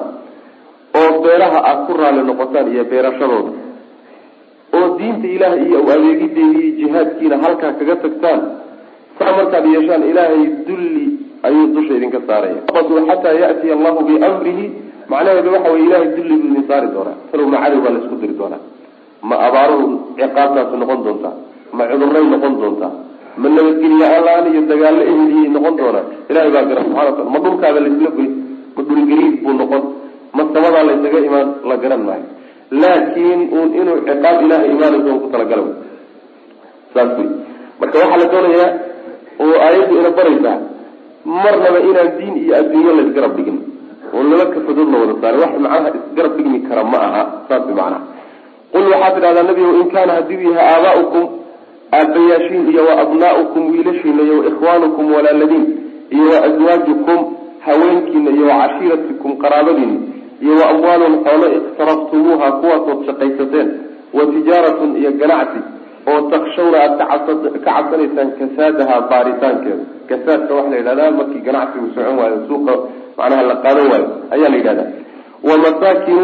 [1.00, 3.52] Oo beeraha aada ku raalli noqotaan iyo beerashadooda.
[4.78, 8.42] Oo diinta ilaahay iyo adeegideedii iyo jihaadkiina halkaa kaga tagtaan.
[9.20, 11.06] Saa markaad yeeshaan ilaahay dulli
[11.44, 12.62] ayuu dusha idinka saaraya.
[13.10, 14.66] Xataa ya'tiya allahu biamrihi.
[15.10, 17.18] Macnaheedu waxa wey ilahay dulli buu idin saari doonaa.
[17.32, 18.62] Talow ma cadow baa la isku diri doonaa.
[19.30, 21.36] Ma abaaruhu ciqaabtaasu noqon doontaa?
[21.74, 23.09] Ma cuduray noqon doontaa
[23.42, 27.80] ma nabadgelye aan iyo dagaallo eheliy noqon doonaa ilahay baa gara subxana wataala ma dhulkaada
[27.86, 28.30] laisla goy
[28.76, 29.84] ma dhulgariid buu noqon
[30.36, 32.28] ma samadaa laysaga imaan la garan maayo.
[32.82, 35.64] Laakiin uun inuu ciqaab ilahay imaanayso ku talagala
[36.94, 37.30] saas wey
[37.80, 38.70] marka waxaa la doonayaa
[39.44, 40.58] oo aayaddu ina baraysaa
[41.26, 43.58] marnaba inaan diin iyo adduunyo laysgarab dhigin
[44.14, 48.00] oo laba kafadood wada saaray wax macnaha isgarab dhigmi kara ma aha saas macnaha
[48.74, 51.26] qul waxaad tidhahdaa nabigo in kaana haddii yahay aabaa'ukum
[51.94, 55.66] aabayaashiin iyo wa abnaa'ukum wiilashiina iyo wa ikhwaanukum walaaladiin
[56.10, 57.20] iyo wa aswaajukum
[57.66, 60.00] haweenkiina iyo wa cashiiratikum qaraabadiina
[60.42, 63.68] iyo wa amwaalun xoolo iqtaraftumuuha kuwaasood shaqaysateen
[64.14, 65.60] wa tijaaratun iyo ganacsi
[66.12, 72.38] oo takshawna aada ka cabsanaysaan kasaadaha baaritaankeeda kasaadka waxaa la yidhahdaa markii ganacsigu socon waayo
[72.48, 72.74] suuqa
[73.18, 74.90] macnaha la qaadan waayo ayaa la yidhahdaa
[75.50, 76.24] wa masaakinu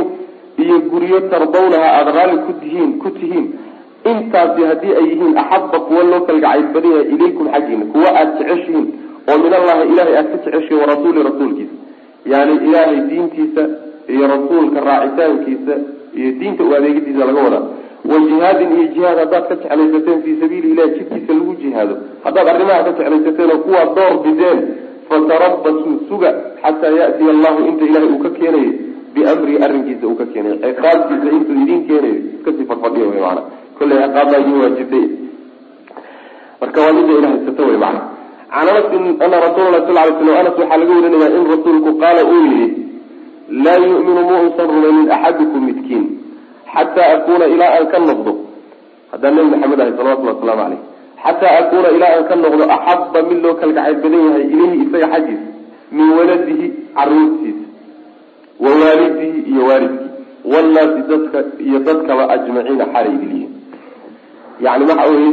[0.63, 3.45] iyo guryo tardawnaha aada raalli ku tihiin ku tihiin
[4.12, 8.88] intaasi haddii ay yihiin axaba kuwa loo kalgacayl badan yahay ilaykum xaggiina kuwa aada jeceshihiin
[9.32, 11.76] oo min allahi ilahay aad ka jeceshay warasuuli rasuulkiisa.
[12.32, 13.63] Yani ilaahay diintiisa
[14.13, 15.74] iyo rasuulka raacitaankiisa
[16.20, 17.65] iyo diinta u adeegidiisa laga wadaa.
[18.12, 22.84] Wa jihaadin iyo jihaad haddaad ka jeclaysateen fii sabiili ilahi jidkiisa lagu jihaado haddaad arrimaha
[22.84, 24.60] ka jeclaysateen oo kuwaa door bideen
[25.10, 26.30] fatarabasuu suga
[26.62, 28.72] xataa yatiya allahu inta ilahay uu ka keenayo
[29.13, 33.41] biamrihi arrinkiisa uu ka keenayo ciqaabtiisa intuu idin keenayo iskasii fadfadhiya wy maana
[33.77, 35.05] kollay ciqaabaa idin waajibtay.
[36.61, 38.01] Marka waa midda ila haysata wey macana
[38.55, 42.21] can anasin ana rasuula lah sal lay slam anas waxaa laga warinayaa in rasuulku qaala
[42.31, 42.67] uu yihi
[43.65, 46.05] laa yu'minu ma uusan rumaynin axadukum midkiin
[46.73, 48.31] xataa akuuna ilaa aan ka noqdo.
[49.11, 50.81] Haddaan nabi maxamed ahay salawatulli wasalaamu caleyh
[51.25, 55.47] xataa akuuna ilaa aan ka noqdo axaba mid loo kalgacayl badan yahay ilayhi isaga xaggiisa
[55.97, 56.65] min waladihi
[56.97, 57.65] caruurtiisa
[58.63, 60.09] wa waalidihi iyo waalidkii
[60.53, 63.51] wannaasi dadka iyo dadkaba ajmaciina xaalay idilyihiin
[64.62, 65.32] yani waxa weye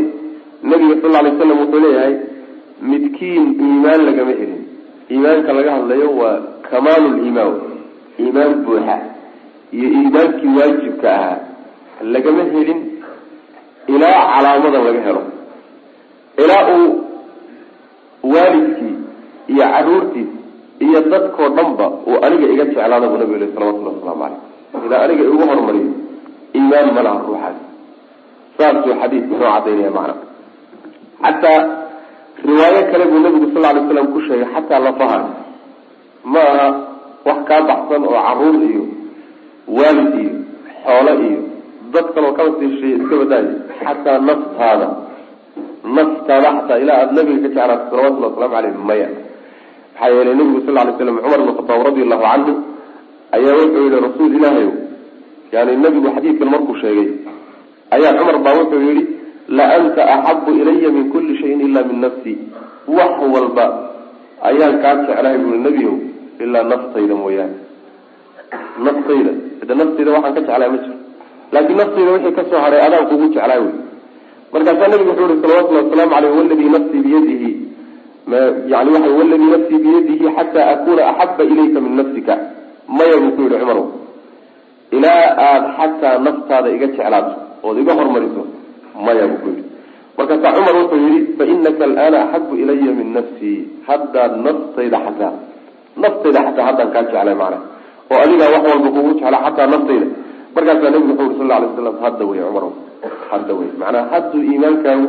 [0.70, 2.14] nabiga sal alay slam wuxuu leeyahay
[2.90, 4.62] midkiin iimaan lagama helin.
[5.10, 6.38] Iimaanka laga hadlayo waa
[6.70, 7.54] kamaalu liimaan
[8.22, 8.96] iimaan buuxa.
[9.76, 11.38] Iyo iimaankii waajibka ahaa
[12.14, 12.80] lagama helin
[13.92, 15.22] ilaa calaamadan laga helo.
[16.42, 16.90] Ilaa uu
[18.34, 18.94] waalidkii
[19.52, 20.30] iyo caruurtiis
[20.80, 24.22] iyo dadkoo dhanba uu aniga iga jeclaada buu nabigu yili salawatullahi waslamu
[24.72, 25.90] caleyh ilaa aniga igu horumariyo
[26.56, 27.58] iimaan ma laha ruuxaas
[28.58, 30.14] saasuu xadiidku noo cadaynaya macna.
[31.24, 31.60] Xataa
[32.46, 35.18] riwaayo kale buu nabigu sal lay slam ku sheegay xataa lafaha
[36.32, 36.66] ma aha
[37.26, 38.82] wax kaa baxsan oo carruur iyo
[39.76, 40.32] waalid iyo
[40.84, 41.40] xoolo iyo
[41.92, 44.88] dad kaloo kaba siisheeye iska badaayo xataa naftaada.
[45.96, 49.08] Naftaada xataa ilaa aada nabiga ka jeclaato salawatulli waslamu caleyh maya.
[49.94, 52.52] Maxaa yeelay nabigu sal lay slam cumar ibn khataab radi allahu canhu
[53.36, 54.68] ayaa wuxuu yihi rasuul ilaahay
[55.54, 57.08] yani nabigu xadiidkan markuu sheegay
[57.94, 59.02] ayaa cumar baa wuxuu yihi
[59.56, 62.32] la anta axabu ilaya min kuli shayin ila min nafsi.
[62.96, 63.66] Wax walba
[64.48, 65.94] ayaan kaa jeclahay bui nebiyow
[66.44, 67.56] ilaa naftayda mooyaane.
[68.86, 70.96] Naftayda ida naftayda waxaan ka jeclahay ma jiro.
[71.52, 73.74] Laakiin naftayda wixii ka soo haray adaan kugu jeclaay wey.
[74.52, 77.50] Markaasaa nabigu wuxuu yihi salawatullahi wasalaamu aleyh waladii nafsii biyadihi.
[78.72, 82.34] Yani waxa waladii nafsii biyadihi xataa akuna axaba ilayka min nafsika.
[82.96, 83.78] Maya buu ku yihi cumar
[84.96, 87.32] ilaa aada xataa naftaada iga jeclaato
[87.66, 88.42] ood iga hormariso
[89.04, 89.64] maya buu ku yihi
[90.18, 95.34] markaasaa cumar wuxuu yihi fainaka alaana axabu ilaya min nafsii haddaad naftayda xataa
[96.02, 97.58] naftayda xataa haddaan kaa jeclay macana
[98.10, 100.08] oo adigaa wax walba kugu jecla xataa naftayda.
[100.54, 102.64] Markaasaa nabigu wuxu uri sal alay slam hadda wey cumar
[103.30, 105.08] hadda wey macnaa hadduu iimaankaagu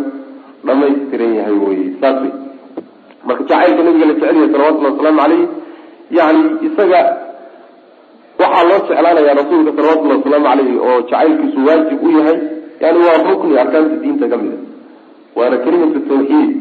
[0.67, 2.33] dhamaystiran yahay wey saas wey
[3.27, 5.43] marka jacaylka nabiga la jecel yahay salawatullhi wasalaamu caleyh
[6.17, 7.01] yani isaga
[8.43, 12.38] waxaa loo jeclaanaya rasuulka salawatullahi wasalaamu caleyhi oo jacaylkiisu waajib u yahay
[12.84, 16.51] yani waa rukni arkaanta diinta ka mid a waana kelimatu tawxiid.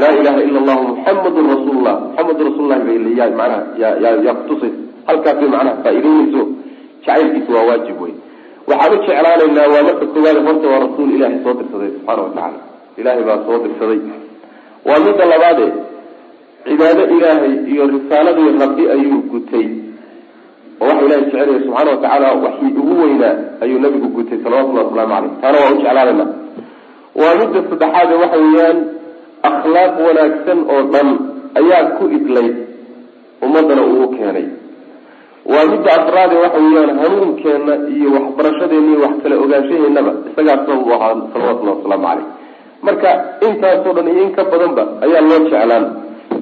[0.00, 6.42] Laa ilaha ila allahu muxamadun rasuulullah muxamedun rasullahi bay manaha yaa kutusaysa halkaasay macnaha faa-iideynayso.
[7.04, 8.14] Jacaylkiisu waa waajib wey
[8.70, 12.60] waxaan u jeclaanaynaa waa marka koowaad horta waa rasuul ilaahay soo dirsaday subxaana watacaala
[13.00, 14.00] ilaahay baa soo dirsaday.
[14.88, 15.66] Waa midda labaade
[16.64, 19.66] cibaado ilaahay iyo risaaladii rabbi ayuu gutay
[20.80, 23.34] oo waxa ilahay jecelaya subxaana watacaala waxii ugu weynaa
[23.64, 26.26] ayuu nabigu gutay salawatullahi wasalaamu caleyh taana waa u jeclaanayna.
[27.20, 28.78] Waa midda saddexaade waxa weeyaan
[29.48, 31.08] akhlaaq wanaagsan oo dhan
[31.60, 32.54] ayaa ku idlayd
[33.44, 34.46] ummadana uu keenay.
[35.52, 40.92] Waa midda afraade waxa weeyaan hanuunkeenna iyo waxbarashadeena iyo wax kala ogaanshaheennaba isagaa sabab u
[40.96, 42.26] ahaa salawatullahi wasalaamu caleyh
[42.86, 43.10] marka
[43.46, 45.84] intaasoo dhan iyo in ka badanba ayaa loo jeclaan.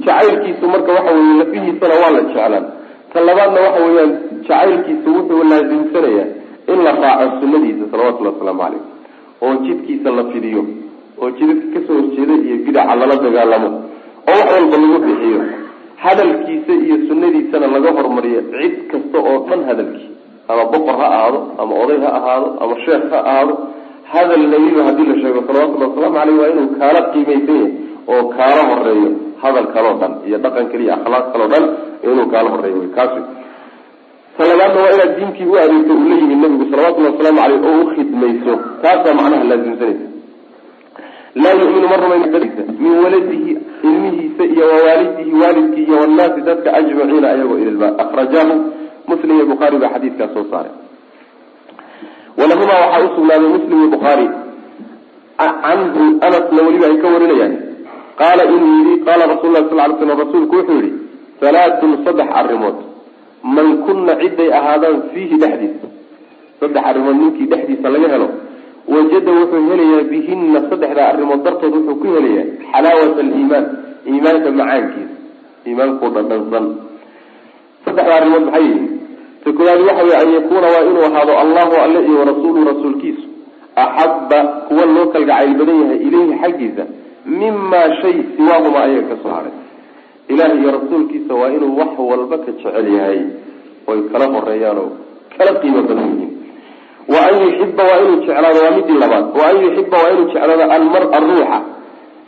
[0.04, 2.64] Jacaylkiisu marka waxa weye lafihiisana waa la jeclaan
[3.12, 4.12] ta labaadna waxa weeyaan
[4.48, 6.26] jacaylkiisa wuxuu laasimsanayaa
[6.72, 8.82] in la raaco sunadiisa salawatullahi wasalaamu caleyh
[9.46, 10.62] oo jidkiisa la fidiyo
[11.22, 13.68] oo jidadka ka soo horjeeda iyo bidaca lala dagaalamo
[14.32, 15.40] oo wax walba lagu bixiyo.
[16.04, 20.08] Hadalkiisa iyo sunadiisana laga hormariyo cid kasta oo dhan hadalkii
[20.50, 23.54] ama boqor ha ahaado ama oday ha ahaado ama sheekh ha ahaado.
[24.12, 27.72] Hadal nebiba haddii la sheego salawatullahi wasalaamu caleyh waa inuu kaala qiimaysan yahay
[28.14, 29.10] oo kaala horeeyo
[29.42, 31.64] hadal kaloo dhan iyo dhaqan kale iyo akhlaaq kaloo dhan
[32.06, 33.12] inuu kaala horeeyo wy kaas
[34.36, 37.80] ta labaadna waa inaad diinkii u adeegto uu la yimid nabigu salawatullahi wasalaamu caleyh oo
[37.82, 38.54] u khidmayso.
[38.82, 40.06] Taasaa macnaha laasimsanaysa
[41.34, 42.24] laa yuminu ma rumayn
[42.78, 48.54] min waladihi ilmihiisa iyo wawaalidihi waalidkii iyo wannaasi dadka ajmaciina ayagoo ililba akrajaahu
[49.08, 50.72] muslim iyo bukhaari baa xadiidkaas soo saaray.
[52.38, 54.26] Walahumaa waxaa usugnaaday muslim iyo bukhaari
[55.38, 57.54] canhu anasna weliba ay ka warinayaan
[58.20, 60.92] qaala inuu yihi qaala rasul lah sal ly slam rasuulku wuxuu yihi
[61.42, 62.76] halaatun saddex arrimood.
[63.42, 65.88] Man kunna ciday ahaadaan fiihi dhexdiisa
[66.60, 68.28] saddex arrimood ninkii dhexdiisa laga helo.
[68.92, 73.66] Wajada wuxuu helayaa bihina saddexdaa arrimood dartood wuxuu ku helayaa xalaawat aliimaan
[74.06, 75.16] iimaanka macaankiisa
[75.66, 76.66] iimaankuu dhadhansan.
[77.84, 78.88] Saddexda arrimood maxay yihiin
[79.42, 83.26] ta waxa wey an yakuuna waa inuu ahaado allahu alle iyo warasuuluhu rasuulkiisu.
[83.76, 86.84] Axabba kuwa loo kalgacayl badan yahay ilayhi xaggiisa
[87.26, 89.54] mimaa shay siwaahuma ayaga ka soo haray.
[90.28, 93.20] Ilaah iyo rasuulkiisa waa inuu wax walba ka jecel yahay.
[93.86, 94.90] Oy kala horeeyaan oo
[95.38, 96.32] kala qiimo badan yihiin.
[97.12, 99.24] Wa an yuxiba waa inuu jeclaado waa midii labaad.
[99.38, 101.58] Wa an yuxiba waa inuu jeclaado almara ruuxa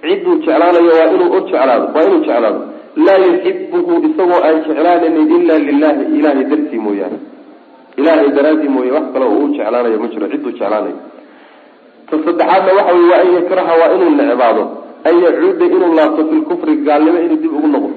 [0.03, 2.61] cidduu jeclaanayo waa inuu jeclaado waa inuu jeclaado.
[3.07, 7.19] Laa yuxibuhu isagoo aan jeclaanayn ila lilahi ilahay dartii mooyaane.
[7.97, 10.99] Ilahay daraadii mooye wax kale oo uu jeclaanayo ma jiro cidduu jeclaanayo.
[12.11, 14.65] Ta saddexaadna waxa wey waa an yakraha waa inuu necbaado
[15.09, 17.95] an yacuuda inuu laabto fi lkufri gaalnimo inuu dib ugu noqdo.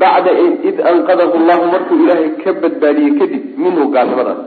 [0.00, 0.30] Bacda
[0.68, 4.40] id anqadahu llahu markuu ilaahay ka badbaadiyey kadib minhu gaalnimadaas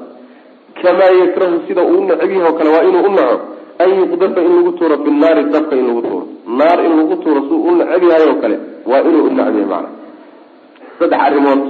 [0.81, 3.37] kamaa yakrahu sida uu necab yahay oo kale waa inuu u naco.
[3.83, 6.25] An yuqdafa in lagu tuuro fi naari dabka in lagu tuuro.
[6.59, 8.55] Naar in lagu tuuro si u necab yahay oo kale
[8.91, 9.89] waa inuu u necab yahay macana
[10.99, 11.61] saddex arrimood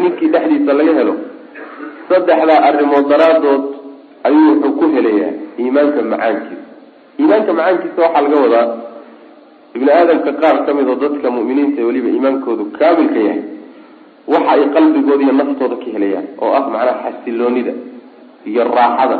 [0.00, 1.14] ninkii dhexdiisa laga helo.
[2.08, 3.62] Saddexdaa arrimood daraadood
[4.26, 6.64] ayuu wuxuu ku helayaa iimaanka macaankiisa.
[7.20, 8.66] Iimaanka macaankiisa waxaa laga wadaa
[9.76, 13.42] ibni aadamka qaar ka mid oo dadka mu'miniinta weliba iimaankoodu kaamilka yahay
[14.32, 17.72] waxa ay qalbigooda iyo naftooda ka helayaan oo ah macnaha xasiloonida
[18.50, 19.16] iyo raaxada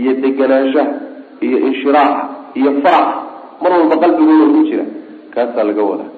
[0.00, 0.92] iyo deganaanshaha
[1.46, 2.22] iyo inshiraaxa
[2.58, 3.18] iyo faraxa
[3.62, 4.84] mar walba qalbigooda ku jira
[5.34, 6.10] kaasaa laga wadaa.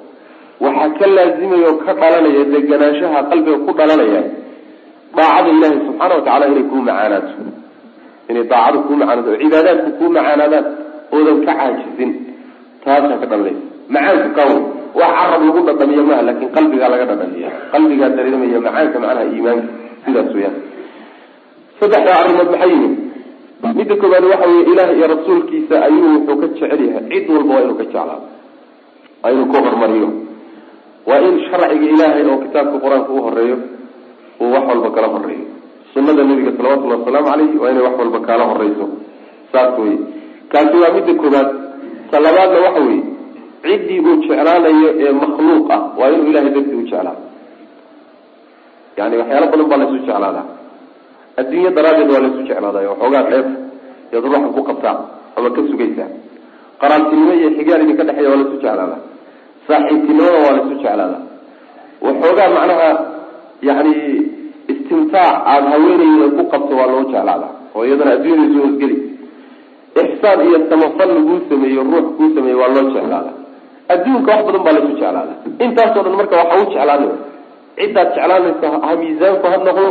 [0.65, 4.23] Waxaa ka laazimaya oo ka dhalanaya deganaanshaha qalbiga ku dhalanaya
[5.17, 7.33] daacada ilaahi subxaana watacala inay kuu macaanaato.
[8.31, 10.67] Inay daacadu kuu macaanaato oo cibaadaadku kuu macaanaadaan
[11.17, 12.11] oodan ka caajisin
[12.87, 13.63] taasaa ka dhalanaysa
[13.95, 14.51] macaanku kaw
[15.01, 19.69] wax carab lagu dhadhamiya maha laakin qalbigaa laga dhadhamiya qalbigaa dareemaya macaanka macnaha iimaanka.
[20.07, 20.57] Sidaas weyaan
[21.81, 22.95] saddexdaa arrimood maxay yihiin?
[23.77, 27.05] Midda koobaad waxa weye ilaah iyo rasuulkiisa ayuu wuxuu ka jecel yahay.
[27.13, 28.17] Cid walba waa inuu ka jeclaado
[29.23, 30.09] waa inuu ka hormariyo.
[31.09, 33.57] Waa in sharciga ilaahay oo kitaabka qur'aanka u horeeyo
[34.43, 35.47] uu wax walba kala horeeyo
[35.93, 38.87] sunada nabiga salawatullahi wasalaamu caleyh waa inay wax walba kaala horeyso
[39.53, 39.99] saas weye
[40.53, 41.49] kaasi waa midda koobaad
[42.11, 43.03] ta labaadna waxa weye
[43.65, 47.23] ciddii uu jeclaanayo ee makhluuq ah waa inuu ilahay dartii u jeclaado
[48.99, 50.45] yani waxyaalo badan baa laysu jeclaadaa
[51.41, 53.47] adduunye daraaddeed waa laysu jeclaadayo waxoogaa dheef
[54.13, 54.97] yaad ruuxa ku qabtaa
[55.37, 56.11] ama ka sugaysaa
[56.81, 59.01] qaraabtinimo iyo xigaal idinka dhexeeya waa laysu jeclaadaa.
[59.69, 61.23] Saaxiibtinimada waa laysu jeclaadaa.
[62.07, 62.89] Waxoogaa macnaha
[63.69, 63.93] yani
[64.73, 68.96] istimtaac aada haweenayda ku qabto waa loo jeclaadaa oo iyadana adduunyadaisu hoosgeli
[70.03, 73.35] ixsaan iyo samafal laguu sameeyo ruux kuu sameeyo waa loo jeclaadaa
[73.93, 77.11] adduunka wax badan baa laysu jeclaadaa intaasoo dhan marka waxa u jeclaanay
[77.79, 79.87] ciddaad jeclaanaysa ha miisaanku ha noqdo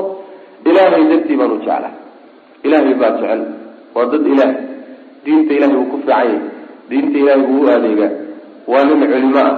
[0.69, 1.91] ilaahay dartii baanu jeclaa.
[2.65, 3.41] Ilaahay baa jecel.
[3.95, 4.51] Waa dad ilaah.
[5.25, 6.39] Diinta ilahay wuu ku fiican yahay.
[6.89, 8.11] Diinta ilahay wuu u adeegaa.
[8.71, 9.51] Waa nin culimo ah.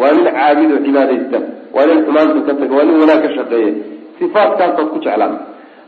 [0.00, 1.38] Waa nin caabid oo cibaadaysta.
[1.74, 2.74] Waa nin xumaanta ka taga.
[2.78, 3.72] Waa nin wanaag ka shaqeeya.
[4.18, 5.34] Sifaadkaasaad ku jeclaan.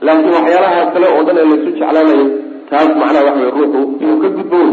[0.06, 2.26] Laakiin waxyaalaha kale oo dhan ee laysu jeclaanayo
[2.70, 4.72] taas macnaha wey ruuxu inuu ka gudbo wey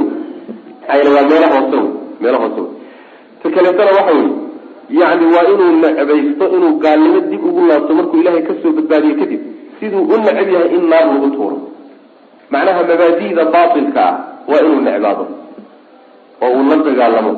[0.81, 1.89] maxaa yeele waa meela hoose wey
[2.21, 2.71] meela hoose wey
[3.43, 4.27] ta kaleetana waxa wey
[4.99, 9.41] yacni waa inuu necbaysto inuu gaalnimo dib ugu laabto markuu ilaahay ka soo badbaadiyo kadib
[9.79, 11.57] siduu u necab yahay in naar lagu tuuro.
[12.53, 14.15] Macnaha mabaadi'da baatilka ah
[14.49, 15.25] waa inuu necbaado
[16.45, 17.31] oo uu la dagaalamo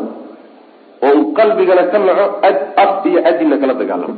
[1.05, 4.15] oo uu qalbigana ka naco ad af iyo adinna kala dagaalamo.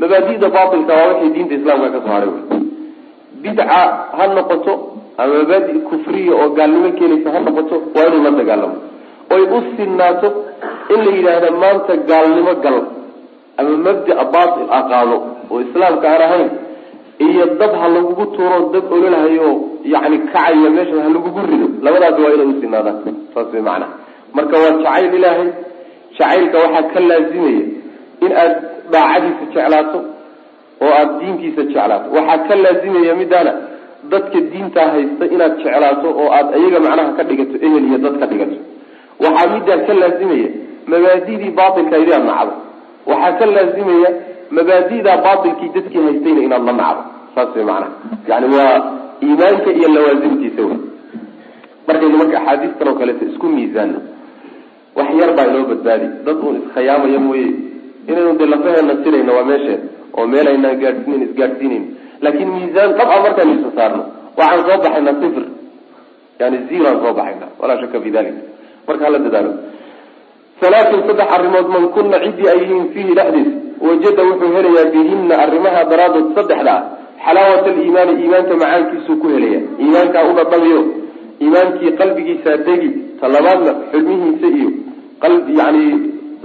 [0.00, 2.30] Mabaadi'da baatilka waa wixii diinta islaamka ka soo haray.
[2.36, 2.60] Wey
[3.42, 3.64] bidca
[4.18, 4.72] ha noqoto
[5.20, 8.76] ama mabaadi kufriya oo gaalnimo keenaysa ha noqoto waa inuu la dagaalamo.
[9.34, 10.28] Oy u sinaato
[10.92, 12.76] in la yidhaahda maanta gaalnimo gal
[13.60, 15.16] ama mabdaa baatil a qaado
[15.50, 16.50] oo islaamka aan ahayn
[17.26, 19.48] iyo dab ha lagugu tuuro dab ololahayo
[19.94, 22.98] yani kacaya meesha ha lagugu rido labadaasi waa inay usinaadaan
[23.34, 23.92] saas way macnaha
[24.36, 25.48] marka waa jacayl ilaahay
[26.18, 27.62] jacaylka waxaa ka laazimaya
[28.24, 28.54] in aad
[28.94, 29.98] daacadiisa jeclaato
[30.84, 32.06] oo aada diinkiisa jeclaato.
[32.16, 33.52] Waxaa ka laazimaya midaana
[34.12, 38.26] dadka diintaa haysta inaad jeclaato oo aad iyaga macnaha ka dhigato ehel iyo dad ka
[38.30, 38.56] dhigato.
[39.22, 40.48] Waxaa middaa ka laazimaya
[40.90, 42.52] mabaadidii baatilka inaad nacdo.
[43.10, 44.10] Waxaa ka laazimaya
[44.56, 47.02] mabaadi'daa baatilkii dadkii haystayna inaad la nacdo.
[47.34, 47.92] Saas way macnaha.
[48.30, 48.76] Yani waa
[49.22, 50.78] iimaanka iyo lawaasimtiisa wey
[51.88, 53.98] markaynu marka axaadiistan oo kaleeto isku miisaano
[54.96, 56.06] wax yar baa inoo badbaadi.
[56.26, 57.48] Dad uun iskhayaamaya mooye.
[58.08, 59.80] Inaynu dee lafaheena sirayno waa meesheed.
[60.18, 61.84] Oo meel aynaan gaadhsiinayn isgaadhsiinayn
[62.22, 64.04] laakiin miisaan dab a markaan isa saarno.
[64.38, 65.44] Waxaan soo baxaynaa sifir.
[66.40, 68.34] Yani ziraan soo baxaynaa walaa shaka fi dalik
[68.86, 69.52] marka hala dadaalo.
[70.60, 73.52] Salaatun saddex arrimood man kunna ciddii ay yihiin fiihi dhexdiisa
[73.86, 76.74] wajada wuxuu helayaa bihina arrimaha daraadood saddexda.
[76.76, 76.82] Ah
[77.24, 79.60] xalaawat aliimaani iimaanka macaankiisuu ku helaya.
[79.82, 80.80] Iimaankaa u dhadhamiyo
[81.42, 82.90] iimaankii qalbigiisaa degi.
[83.20, 84.70] Talabaadna xulmihiisa iyo
[85.60, 85.84] yani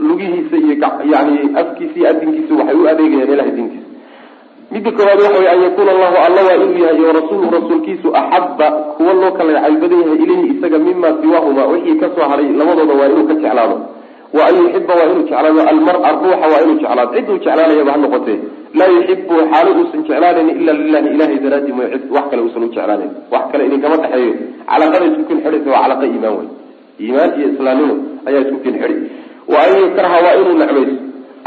[0.07, 0.75] lugihiisa iyo
[1.13, 3.84] yani afkiisa iyo adinkiisa waxay u adeegayaan ilahay diintiisa
[4.71, 8.67] midda koowaad waxa wey an yakuuna allahu alla waa inuu yahay iyo rasuulu rasuulkiisu axaba
[8.97, 11.63] kuwa loo kala jacayl badan yahay ilayhi isaga mima siwaahuma.
[11.71, 13.77] Wixii ka soo haray labadooda waa inuu ka jeclaado.
[14.37, 15.59] Wa an yuxiba waa inuu jeclaado.
[15.71, 17.11] Almara ruuxa waa inuu jeclaado.
[17.15, 18.37] Ciduu jeclaanayaba ha noqotee
[18.79, 22.67] laa yuxibu xaalo uusan jeclaanayn ila lilahi ilahay daraadi mooy cid wax kale uusan u
[22.75, 23.11] jeclaanayn.
[23.33, 24.33] Wax kale idinkama dhexeeyo.
[24.69, 26.47] Calaqada isku kin xidhaysa waa calaqa iimaan wey
[27.03, 27.95] iimaan iyo islaamnimo
[28.27, 28.97] ayaa isku kin xidhi.
[29.51, 30.95] Wa an yukraha waa inuu necbayso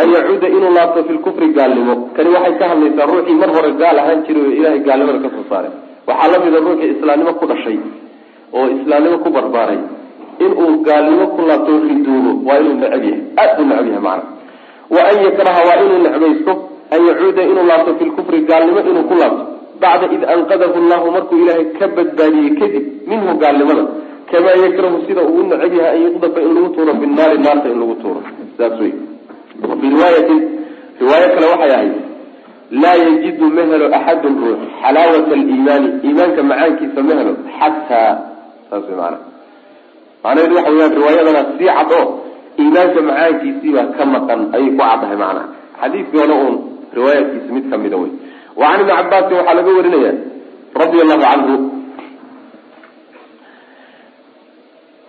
[0.00, 1.94] an yacuuda inuu laabto fi lkufri gaalnimo.
[2.16, 5.44] Kani waxay ka hadlaysaa ruuxii mar hore gaal ahaan jiray oo ilahay gaalnimada ka soo
[5.50, 5.72] saaray.
[6.08, 7.78] Waxaa lamida ruuxii islaamnimo ku dhashay
[8.56, 9.80] oo islaamnimo ku barbaaray.
[10.44, 13.22] Inuu gaalnimo ku laabto ridoobo waa inuu necab yahay.
[13.42, 14.22] Aad buu necab yahay macana
[14.94, 16.52] wa an yakraha waa inuu necbaysto.
[16.94, 19.44] An yacuuda inuu laabto fi lkufri gaalnimo inuu ku laabto.
[19.82, 23.84] Bacda id anqadahu llahu markuu ilaahay ka badbaadiyey kadib minhu gaalnimada.
[24.30, 27.94] Kamaa yakrahu sida uu u necab an yuqdafa in lagu tuuro binnaari naarta in lagu
[28.02, 28.20] tuuro.
[28.58, 29.08] Saas wey
[29.71, 30.40] wafii riwaayatin
[31.01, 31.94] riwaayo kale waxay ahayd
[32.83, 38.12] laa yajidu ma helo axadun ruux xalaawata aliimaani iimaanka macaankiisa ma helo xataa
[38.71, 39.18] saas wey maana
[40.25, 42.05] macnaheedu waxa weyaan riwaayadana sii cad oo
[42.62, 45.44] iimaanka macaankiisiibaa ka maqan ayay ku caddahay macnaha
[45.81, 46.57] xadiidkii hore uun
[46.97, 48.11] riwaayaadkiisa mid kamida wey.
[48.61, 50.12] Wa can ibni cabaasin waxaa laga warinaya
[50.81, 51.55] radia allahu canhu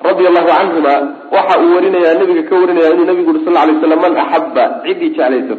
[0.10, 0.94] radia allahu canhuma
[1.36, 5.10] waxa uu warinayaa nabiga ka warinaya inuu nabigu uri sal ly slam man axaba ciddii
[5.16, 5.56] jeclaysato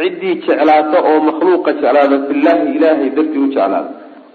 [0.00, 3.80] ciddii jeclaata oo makhluuqa jeclaada fillahi ilaahay dartii u jeclaada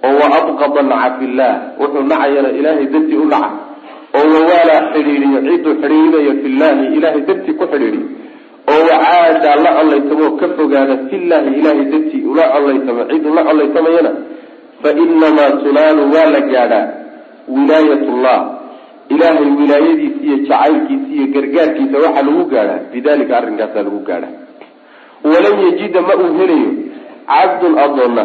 [0.08, 1.51] oo wa abqada naca fillah.
[1.80, 3.49] Wuxuu nacayana ilaahay dartii u naca.
[4.17, 8.06] Oo wawaala xidhiidiyo cidduu xidhiidinayo fillahi ilaahay dartii ku xidhiidiyo
[8.71, 14.12] oo wacaada la collaytamoo ka fogaada fillahi ilaahay dartii ula collaytamo cidduu la collaytamayana.
[14.82, 16.86] Fa inamaa tunaalu waa la gaadhaa
[17.56, 18.39] wilaayat llah
[19.13, 22.80] ilaahay wilaayadiisa iyo jacaylkiisa iyo gargaarkiisa waxaa lagu gaadhaa.
[22.93, 24.34] Bidalika arrinkaasaa lagu gaadhaa.
[25.32, 26.71] Walan yajida ma uu helayo
[27.32, 28.24] cabdun adoonna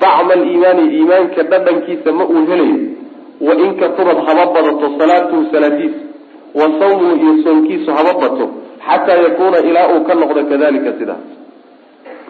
[0.00, 2.78] bacma aliimaani iimaanka dhadhankiisa ma uu helayo.
[3.46, 6.00] Wa in katurad haba badato salaatuhu salaadiisa
[6.54, 8.46] wa sawmuhu iyo soonkiisu haba bato.
[8.86, 11.24] Xataa yakuuna ilaa uu ka noqdo kadalika sidaas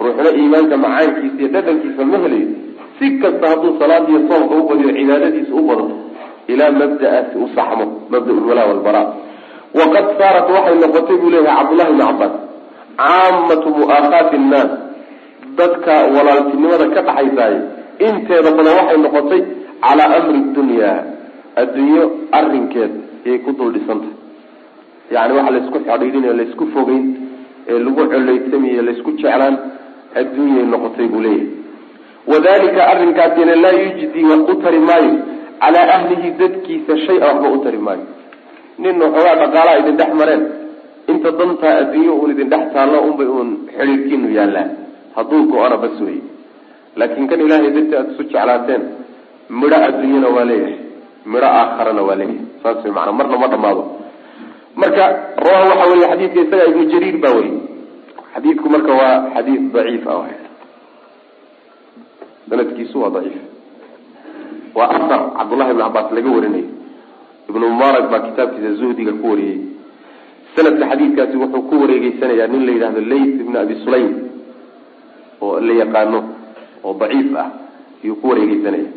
[0.00, 2.48] ruuxna iimaanka macaankiisa iyo dhadhankiisa ma helayo.
[2.98, 4.62] Si kasta hadduu salaad iyo soomka u
[4.96, 5.94] cibaadadiisa u badato
[6.52, 9.02] ilaa mabda'aasi u saxmo mabda lwalaa walbara
[9.78, 12.35] waqad saarat waxay noqotay buu leeyahay cabdullahi bni cabbaas
[13.00, 14.70] caamatu mu'aakhaati nnaas.
[15.59, 17.59] Dadka walaaltinimada ka dhaxaysaaye
[18.07, 19.40] inteeda badan waxay noqotay
[19.85, 20.90] calaa amri dunya
[21.62, 22.04] addunyo
[22.38, 22.92] arrinkeed
[23.26, 24.16] ayay ku dul dhisantahay
[25.14, 27.04] yani waxa laysku xadhiidhinayo laysku fogeyn
[27.70, 29.54] ee lagu coleytamiyo laysku jeclaan
[30.20, 31.48] adduunyay noqotay buu leeyahay.
[32.33, 35.14] Wadalika arrinkaasina laa yujdi wax u tari maayo
[35.62, 38.05] calaa ahlihi dadkiisa shay-a waxba u tari maayo
[38.83, 40.43] nin waxoogaa dhaqaalaha idin dhex mareen
[41.12, 44.71] inta dantaa adduunyo uun idin dhex taallo unbay uun xidhiirkiinu yaallaan
[45.17, 46.19] hadduu go-ana bas wey
[47.01, 48.83] laakiin kan ilaahay dartii aada isu jeclaateen
[49.61, 50.77] midho adduunyana waa leeyahay
[51.33, 53.83] midho aakharana waa leeyahay saas maanaa marna ma dhamaado
[54.83, 55.05] marka
[55.47, 57.57] rawaha waxa weye xadiidka isaga ibnu jariir baa weriy
[58.35, 60.21] xadiidku marka waa xadiid daciif ah
[62.51, 63.54] sanadkiisu waa daciif
[64.74, 66.68] waa asar cabdullahi ibn cabaas laga warinayo
[67.48, 69.58] ibnu mubarak baa kitaabkiisa zuhdiga ku wariyey
[70.56, 74.10] sanadka xadiidkaasi wuxuu ku wareegeysanayaa nin la yidhahdo layth ibn abi sulaym
[75.44, 76.20] oo la yaqaano
[76.84, 77.48] oo daciif ah
[78.04, 78.88] ayuu ku wareegeysanaya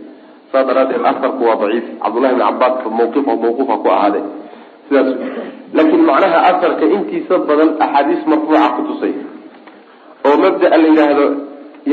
[0.52, 1.86] saas daraadeed asarku waa daciif.
[2.04, 4.20] Cabdullahi ibn cabaas mawqif mawquufa ku ahaade
[4.88, 5.10] sidaas
[5.78, 9.14] laakiin macnaha asarka intiisa badan axaadiis marfuuca kutusay
[10.28, 11.26] oo mabdaa la yidhaahdo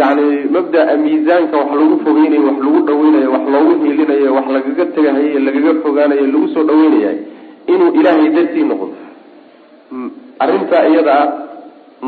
[0.01, 5.39] yani mabdaa miisaanka wax lagu fogeynayo wax lagu dhaweynayo wax loogu hiilinayo wax lagaga tegahayo
[5.47, 7.13] lagaga fogaanayo lagu soo dhaweynaya
[7.73, 8.95] inuu ilaahay dartii noqdo.
[10.43, 11.29] Arrintaa iyada ah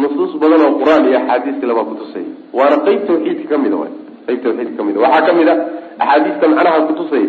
[0.01, 3.79] nusuus badan oo qur'aan iyo axaadiis labaa kutusaya waana qeyb tawxiidka ka mid a
[4.27, 5.55] qeyb tawxiidka ka mid a waxaa ka mid a
[6.03, 7.29] axaadiista macnaha kutusaya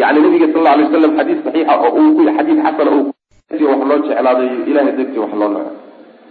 [0.00, 3.98] yani nabiga sal la alay waslam xadiis saxiixa oo uu ku xadiis xasana wax loo
[4.06, 5.70] jeclaaday ilahay dartii wax loo naco.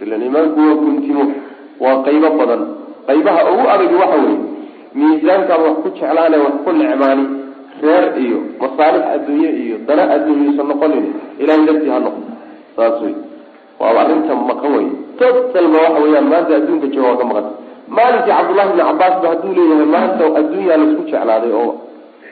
[0.02, 1.24] Ilan iimaanku waa guntimo
[1.84, 2.62] waa qaybo badan
[3.08, 4.38] qaybaha ugu adag waxa weye
[4.98, 7.24] miisaankaad wax ku jeclaane wax ku necmaani
[7.82, 11.04] reer iyo masaalix adduunye iyo dana adduunyaysan noqonin
[11.42, 12.26] ilahay dartii ha noqdo.
[12.76, 13.14] Saas wey
[13.80, 14.86] waaba arrinta maqan wey
[15.20, 17.46] totalba waxa weeyaan maanta adduunka jooga waa ka maqan.
[17.96, 21.70] Maalinkii cabdullahi bni cabaas ba hadduu leeyahay maanta adduunyaa la isku jeclaaday oo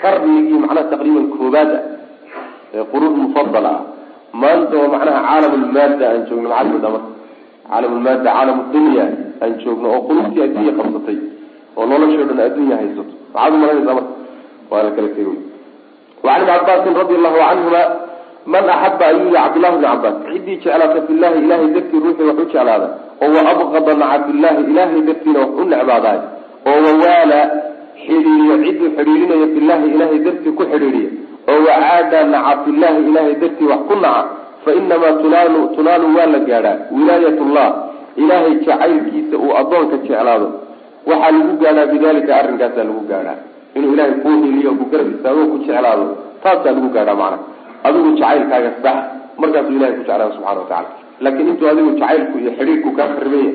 [0.02, 1.82] qarnigii macnaha taqriiban koobaad ah
[2.74, 3.78] ee quruun mufadal ah.
[4.42, 7.13] Maanta oo macnaha caalamulmaada aan joogno maxaad moodaa
[7.70, 9.04] caalam dunya
[9.42, 11.18] aan joogno oo qulubtii adduunya qabsatay
[11.76, 13.12] oo noloshoo dhan adduunya haysato.
[13.34, 14.12] Maxaad umalanaysaa marka?
[14.70, 15.36] Waa la kala tegay
[16.24, 17.82] wacan ibni cabaasin radi allahu canhuma
[18.52, 22.44] man axaba ayuu yihi cabdullahi bni cabaas ciddii jeclaata fillahi ilahay dartii ruuxii wax u
[22.44, 22.88] jeclaada
[23.24, 26.18] oo wa abqada naca fillahi ilahay dartiina wax u necbaadaay
[26.70, 27.40] oo wawaala
[28.04, 31.10] xidhiiriyo cidduu xidhiirinayo fillahi ilahay dartii ku xidhiiriya
[31.52, 34.22] oo wacaada naca fillahi ilahay dartii wax ku naca
[34.64, 35.12] fa inamaa
[35.76, 37.70] tunaalu waa la gaadhaa wilaayat llah
[38.16, 40.48] ilaahay jacaylkiisa uu addoonka jeclaado
[41.06, 43.38] waxaa lagu gaadhaa bidalika arrinkaasaa lagu gaadhaa
[43.76, 46.06] inuu ilahay kuu hiliyo ku garab istaago ku jeclaado
[46.42, 47.38] taasaa lagu gaadhaa macana
[47.86, 48.96] adigu jacaylkaaga sax
[49.40, 50.88] markaasuu ilahay ku jeclaada subxana wa tacala
[51.20, 53.46] laakiin intuu adigu jacaylku iyo xidhiirku kaa yahay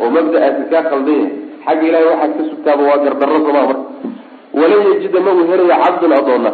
[0.00, 1.22] oo mabda-aasi kaa khaldan
[1.66, 3.84] xagga ilahay waxaad ka sugtaaba waa gardarro somaa marka
[4.60, 6.50] walan yajida ma uu helayo cabdun adoonna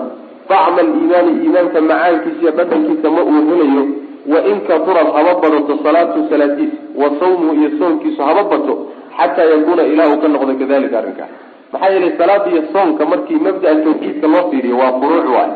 [0.48, 3.84] dacma aliimaani iimaanka macaankiisa iyo dhadhankiisa ma uu helayo
[4.32, 8.74] wain katurad haba badato salaatu salaadiis wa sawmuhu iyo soonkiisu haba bato
[9.18, 11.28] xataa yakuuna ilah uu ka noqdo kadalika arrinkaa
[11.72, 15.52] maxaa yeelay salaada iyo soonka markii mabdaa tawxiidka loo fiiriyo waa furuuc waay.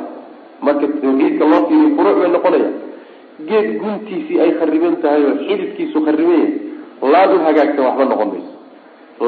[0.67, 2.71] Marka tawxiidka loo fiiriyo furuuc bay noqonaya
[3.49, 8.53] geed guntiisii ay khariban tahay oo xididkiisu khariban yahay laan u hagaagsan waxba noqon mayso.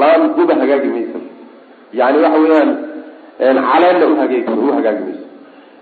[0.00, 1.18] Laan uba hagaagi maysa
[1.98, 2.70] yani waxa weeyaan
[3.70, 5.24] caleenna uhagaag u hagaagi mayso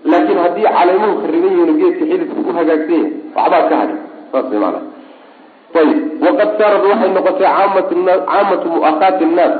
[0.05, 3.03] laakiin haddii caleemuhu khariban yihiin geedka xididku u hagaagsan
[3.35, 3.97] yahay waxbaa ka hadhi
[4.31, 4.83] saas way maanaa
[5.81, 7.49] ayib waqad saarad waxay noqotay
[8.29, 9.53] caamatu mu'akhaati nnaas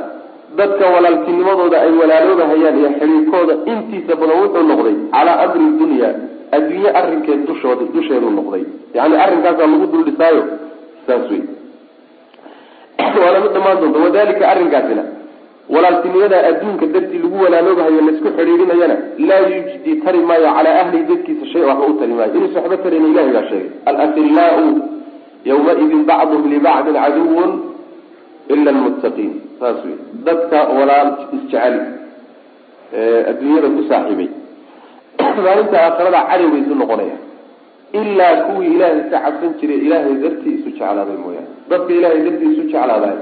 [0.58, 6.10] dadka walaaltinimadooda ay walaaloobahayaan iyo xidhiirkooda intiisa badan wuxuu noqday calaa amri dunya
[6.52, 8.64] adduunye arrinkeed dushooda dusheeduu noqday.
[8.94, 10.42] Yani arrinkaasaa lagu dul dhisaayo.
[11.06, 11.42] Saas wey
[13.22, 15.02] waana mid dhamaan doonta wadalika arrinkaasina
[15.70, 21.46] walaaltinimada adduunka dartii lagu walaaloobahayo la isku xidhiirinayana laa yujdi tari maayo calaa ahlihi dadkiisa
[21.52, 22.34] shay waxba u tari maayo.
[22.34, 23.70] Inuusa waxba tarayna ilahay baa sheegay.
[23.86, 24.66] Alafillaau
[25.44, 27.50] yawmaidin bacduhum libacdin caduwun
[28.48, 29.96] ila lmuttaqiin saas wey
[30.26, 31.76] dadka walaal isjecel
[33.30, 34.30] adduunyada ku saaxiibay.
[35.44, 37.16] Maalinta aakhirada cadowga isu noqonaya
[38.00, 41.50] ilaa kuwii ilaahay ka cabsan jiray ilaahay dartii isu jeclaaday mooyaane.
[41.70, 43.18] Dadka ilaahay dartii isu jeclaadaay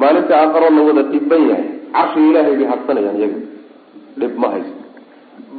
[0.00, 1.68] maalinta aakharo la wada dhiban yahay.
[1.94, 3.38] Carshiga ilaahay bay harsanayaan iyaga.
[4.20, 4.78] Dhib ma haysto.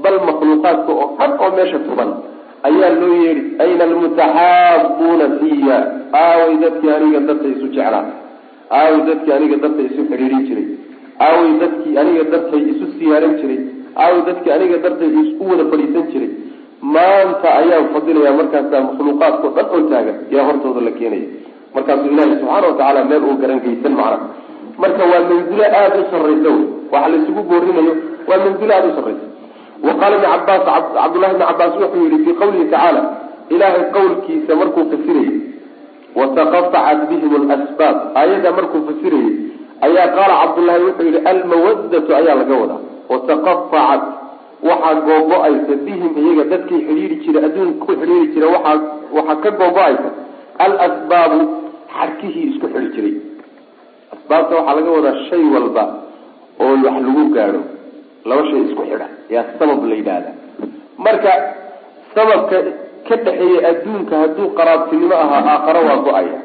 [0.03, 2.09] Bal makhluuqaadka oo dhan oo meesha tuban
[2.67, 5.77] ayaa loo yeedhi ayna almutaxaabuuna fiya
[6.23, 8.05] aaway dadkii aniga darta isu jeclaa
[8.79, 10.67] aaway dadkii aniga darta isu xidhiirin jiray.
[11.25, 13.59] Aaway dadkii aniga dartay isu siyaaran jiray.
[14.03, 16.29] Aaway dadkii aniga dartay isu wada fadhiisan jiray.
[16.95, 20.17] Maanta ayaan fadilaya markaasaa makhluuqaadkao dhan oo taagan.
[20.33, 21.27] Yaa hortooda la keenaya
[21.75, 24.17] markaasuu ilaahi subxaana watacaala meel uu garan geysan macna.
[24.81, 26.63] Marka waa manzilo aada u sarraysa wey
[26.93, 27.93] waxa laysugu boorinayo
[28.29, 29.25] waa manzilo aada u sarraysa
[29.87, 33.01] wa qaala ibni cabaas cabdullahi ibni cabaas wuxuu yihi fii qawlihi tacaala
[33.53, 35.33] ilaahay qowlkiisa markuu fasirayay
[36.19, 39.33] wataqatacat bihim lasbaab aayadda markuu fasirayay
[39.87, 44.01] ayaa qaala cabdullahi wuxuu yihi almawadatu ayaa laga wadaa wataqatacat
[44.69, 50.09] waxaa googo-aysa bihim iyaga dadkii xidhiiri jira adduunka ku xidhiiri jira waxaa ka googo-aysa
[50.65, 51.39] alasbaabu
[51.97, 53.15] xarkihii isku xidhi jiray.
[54.15, 55.83] Asbaabta waxaa laga wadaa shay walba
[56.63, 57.61] oo wax lagu gaadho.
[58.29, 59.07] Laba shay isku xidha.
[59.33, 60.31] Yaa sabab la yidhaahda.
[61.05, 61.31] Marka
[62.15, 62.57] sababka
[63.07, 66.39] ka dhexeeya adduunka hadduu qaraabtinimo ahaa aakhare waa go'aya.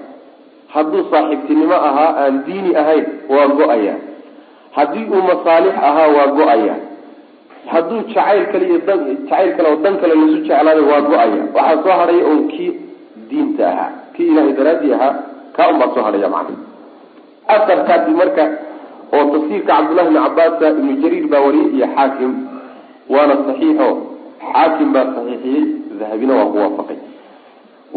[0.74, 3.94] Hadduu saaxiibtinimo ahaa aan diini ahayn waa go'aya.
[4.76, 6.74] Haddii uu masaalix ahaa waa go'aya.
[7.72, 11.40] Hadduu jacayl kale iyo jacayl kale oo dan kale lasu jeclaaday waa go'aya.
[11.56, 12.70] Waxaa soo hadhaya oon kii
[13.30, 15.14] diinta ahaa kii ilaahay daraadii ahaa
[15.56, 16.56] kaa un baa soo hadhaya macna
[17.54, 18.44] asarkaasi marka
[19.16, 22.32] oo tafsiirka cabdullahi bni cabaasa ibnu jariir baa wariyey iyo xaakim
[23.14, 23.88] waana saxiixo.
[24.52, 25.62] Xaakim baa saxiixiyey
[26.00, 26.98] dahabina waa ku waafaqay.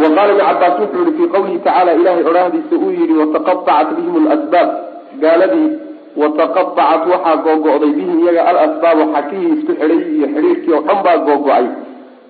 [0.02, 4.16] Wa qaala ibni cabaas wuxuu yihi fii qawlihi tacaala ilahay odhaahdiisa uu yihi wataqatacat bihim
[4.32, 4.70] lasbaab
[5.24, 5.70] gaaladii
[6.22, 11.66] wataqatacat waxaa googo-day bihim iyaga alasbaabu xakihii isku xidhay iyo xidhiirkii oo dhan baa googo-ay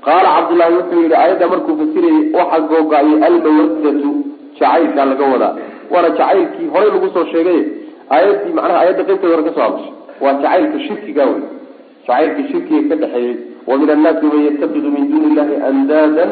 [0.05, 4.11] qaala cabdullaahi wuxuu yihi aayadda markuu fasirayay waxaa googo-ayay almawadatu
[4.59, 5.53] jacaylkaa laga wadaa.
[5.91, 7.61] Waana jacaylkii horey lagu soo sheegay.
[8.13, 9.93] Aayadii macnaha aayadda qaybteeda hore ka soo hadashay
[10.23, 11.41] waa jacaylka shirkiga wey
[12.07, 13.35] jacaylka shirkiga ka dhexeeyey
[13.67, 16.31] wa min annaasi man yatakidu min duuni illahi andaadan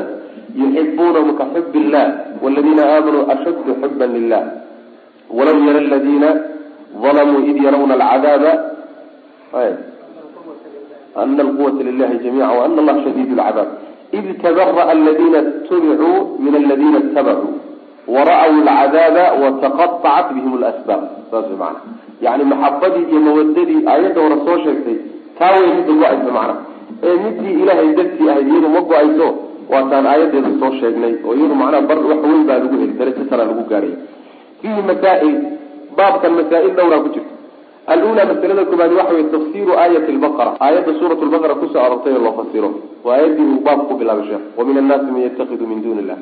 [0.61, 2.05] yuxibuunahum ka xub illah
[2.43, 4.43] waladiina aamanuu ashaddu xuban lilah
[5.37, 6.29] walaw yara aladiina
[7.03, 8.51] dalamuu id yarawna alcadaaba.
[11.21, 13.69] Ana alquwata lilahi jamica waana allaha shadiid lcadaab
[14.19, 17.53] id tabara'a aladina itubicuu min aladina itabacuu
[18.07, 21.79] wara'w alcadaaba wataqatacat bihim lasbaab saas macana
[22.25, 24.97] yani maxabadii iyo mawadadii aayadda hore soo sheegtay
[25.39, 26.55] taa way midda go'aysa macna.
[27.07, 29.27] Ee midii ilaahay dartii ahayd iyadu ma go'ayso
[29.71, 33.43] waataan aayadeeda soo sheegnay oo iyadu macnaha bar wax weyn baa lagu heli darajo sara
[33.49, 33.93] lagu gaadhay
[34.61, 35.37] fiihi masaa'il
[35.97, 37.33] baabkan masaa-il dhowraa ku jirta
[37.93, 42.23] alula masalada koobaad waxa wey tafsiru aayati lbaqara aayadda suurat lbaqara ku soo arortay oo
[42.25, 42.69] loo fasiro.
[43.05, 44.43] Waa aayaddii uu baabku ku bilaabay sheekh.
[44.57, 46.19] Wa min annaasi man yattakidu min duni illah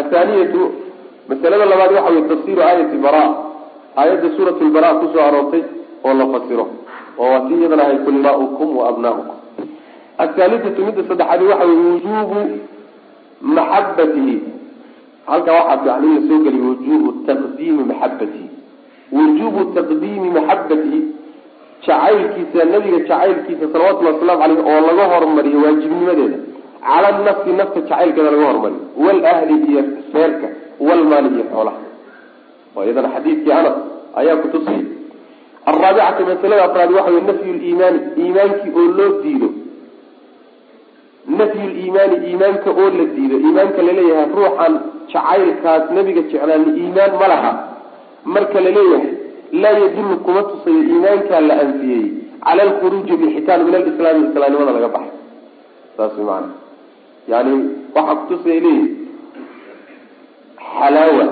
[0.00, 0.60] athaaniyatu
[1.28, 3.22] masalada labaad waxa wey tafsiru aayati bara
[4.00, 5.62] aayadda suurat lbara ku soo aroortay
[6.06, 6.66] oo la fasiro.
[7.18, 9.36] Oo waa si iyadana ahay kul maaukum wa abnaaukum
[10.24, 12.40] athaalithatu midda saddexaadi waxa wey wujubu
[13.56, 14.36] maxabatihi
[15.30, 18.46] halkaa waxaa fiican in la soo geliyo wujubu taqdiimi maxabatihi
[19.16, 21.00] wujubu taqdiimi maxabatihi
[21.86, 26.38] jacaylkiisa nabiga jacaylkiisa salawatullhi waslamu caleyh oo laga hormariyo waajibnimadeeda
[26.86, 28.80] cala nafsi nafta jacaylkeeda laga hormariyo.
[29.04, 29.82] Walahli iyo
[30.14, 30.48] reerka
[30.86, 31.80] walmaali iyo xoolaha.
[32.76, 33.76] Oo iyadana xadiidkii anas
[34.20, 34.82] ayaa kutusiyay
[35.70, 39.48] alraabicatu masalada afraad waxa wey nafyu liimaani iimaankii oo loo diido.
[41.38, 43.36] Nafyu liimaani iimaanka oo la diido.
[43.46, 44.74] Iimaanka la leeyahay ruuxan
[45.12, 47.52] jacaylkaas nabiga jeclaani iimaan ma laha.
[48.34, 49.10] Marka la leeyahay
[49.62, 52.04] laa yadullu kuma tusayo iimaankaa la anfiyey.
[52.44, 55.16] Cala alkhuruuji bixitaan min alislaami islaamnimada laga baxay.
[55.96, 56.48] Saas maana
[57.32, 57.52] yani
[57.94, 58.86] waxaa kutusaya leeyihi
[60.80, 61.26] xalaawa.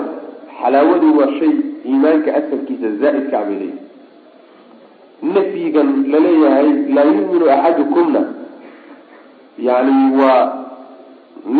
[0.61, 1.53] Xalaawadu waa shay
[1.89, 3.85] iimaanka asalkiisa zaa-idkaa bay leeyihi
[5.35, 8.21] nafyigan la leeyahay laa yuminu axadukumna
[9.67, 10.43] yani waa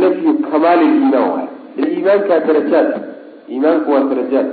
[0.01, 1.47] nafyu kamaali liimaan waay.
[1.93, 2.89] Iimaankaa darajaad.
[3.51, 4.47] Iimaanku waa darajaad.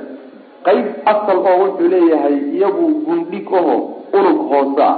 [0.67, 3.75] Qayb asal oo wuxuu leeyahay iyagu gundhig aho
[4.19, 4.97] unug hoose ah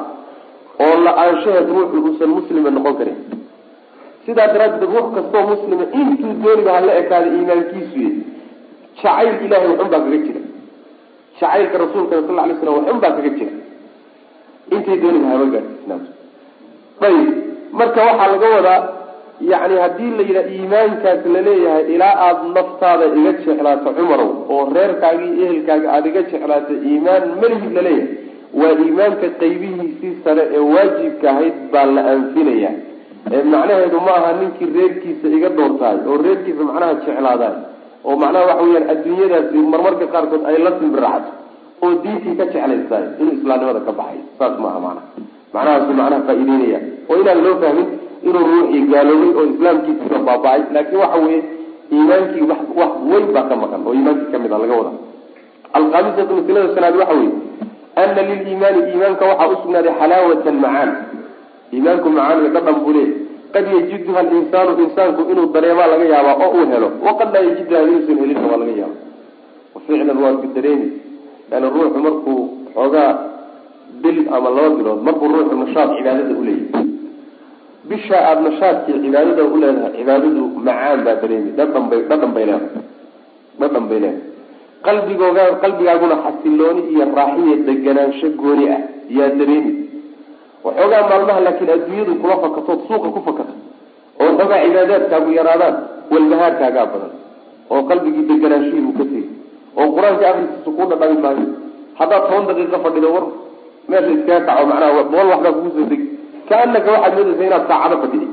[0.84, 3.16] oo la'aanshaheed ruuxu uusan muslima noqon karin
[4.26, 8.08] sidaa daraaddeed ruux kastoo muslima intuu dooniba hala ekaada iimaankiisu y
[9.02, 10.40] jacayl ilahay waxun baa kaga jira.
[11.40, 13.54] Jacaylka rasuulka sal lay slam waxun baa kaga jira.
[14.74, 16.10] Intay dooniba haba gaadsiisnaato
[17.08, 17.28] ayib
[17.78, 18.80] marka waxaa laga wadaa
[19.50, 25.24] yacni haddii la yidhaha iimaankaas la leeyahay ilaa aada naftaada iga jeclaato cumarow oo reerkaaga
[25.32, 28.08] iyo ehelkaaga aada iga jeclaato iimaan malihid la leeyahay
[28.60, 32.95] waa iimaanka qaybihiisii sare ee waajibka ahayd baa la anfinaya ee
[33.30, 37.54] macnaheedu ma aha ninkii reerkiisa iga doortahay oo reerkiisa macnaha jeclaadaay
[38.06, 41.30] oo macnaha waxa weyaan adduunyadaasi marmarka qaarkood ay la simbiraxato
[41.82, 44.20] oo diintii ka jeclaystaay inuu islaamnimada ka baxay.
[44.38, 45.06] Saas maaha macnaha.
[45.54, 47.88] Macnahaasu macnaha faa-iideynaya oo inaan loo fahmin
[48.28, 51.40] inuu ruuxii gaaloobay oo islaamkiisiba baaba-ay laakiin waxa weeye
[51.94, 52.44] iimaankii
[52.78, 54.92] wax weyn baa ka maqan oo iimaankii ka mid a laga wada
[55.78, 57.32] alkhaamisatu maslada shanaad waxa weye
[58.02, 60.90] ana liliimaani iimaanka waxaa usugnaaday xalaawatan macaan
[61.74, 63.08] iimaanku macaan iyo dhadhan buu leey
[63.54, 66.88] qad yajiduha alinsaanu insaanku inuu dareemaa laga yaabaa oo uu helo.
[67.06, 68.96] Waqad laa yajiduha inuusan helinna waa laga yaaba
[69.86, 70.88] ficlan waa dareemi.
[71.50, 72.38] Yani ruuxu markuu
[72.74, 73.10] xoogaa
[74.02, 76.84] bil ama laba bilood markuu ruuxu nashaad cibaadada uleeyahy
[77.88, 81.50] bisha aada nashaadkii cibaadada uleedahay cibaadadu macaan baa dareemi.
[81.58, 82.82] Dhadhan bay dhadhan bay leedahay.
[83.60, 84.34] Dhadhan bay leedahay.
[84.86, 88.80] Qalbigooga qalbigaaguna xasilooni iyo raaxiya deganaansho gooni ah
[89.18, 89.72] yaa dareemi
[90.66, 93.54] waxoogaa maalmaha laakiin adduunyadu kula fakatood suuqa ku fakato
[94.20, 95.74] oo waxoogaa cibaadaadkaagu yaraadaan
[96.12, 97.12] walbahaarkaagaa badan.
[97.72, 99.22] Oo qalbigii deganaanshihiibuu ka tegi
[99.80, 101.46] oo qur'aanka afrikiisa kuu dhadhami maayo
[102.00, 103.24] haddaad toban daqiiqo fadhido war
[103.90, 106.06] meesha iskaga kaco macnaha bool waxbaa kugu soo degi
[106.50, 108.28] kaanaka waxaad moodaysa inaad saacado fadhiday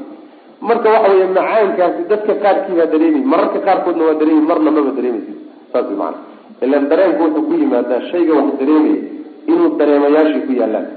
[0.69, 5.37] marka waxa weeye macaankaasi dadka qaarkiibaa dareemi mararka qaarkoodna waa dareemi marna maba dareemaysid.
[5.73, 6.17] Saas maana
[6.65, 8.97] ilan dareenku wuxuu ku yimaadaa shayga wax dareemaya
[9.51, 10.87] inuu dareemayaashii ku yaallaan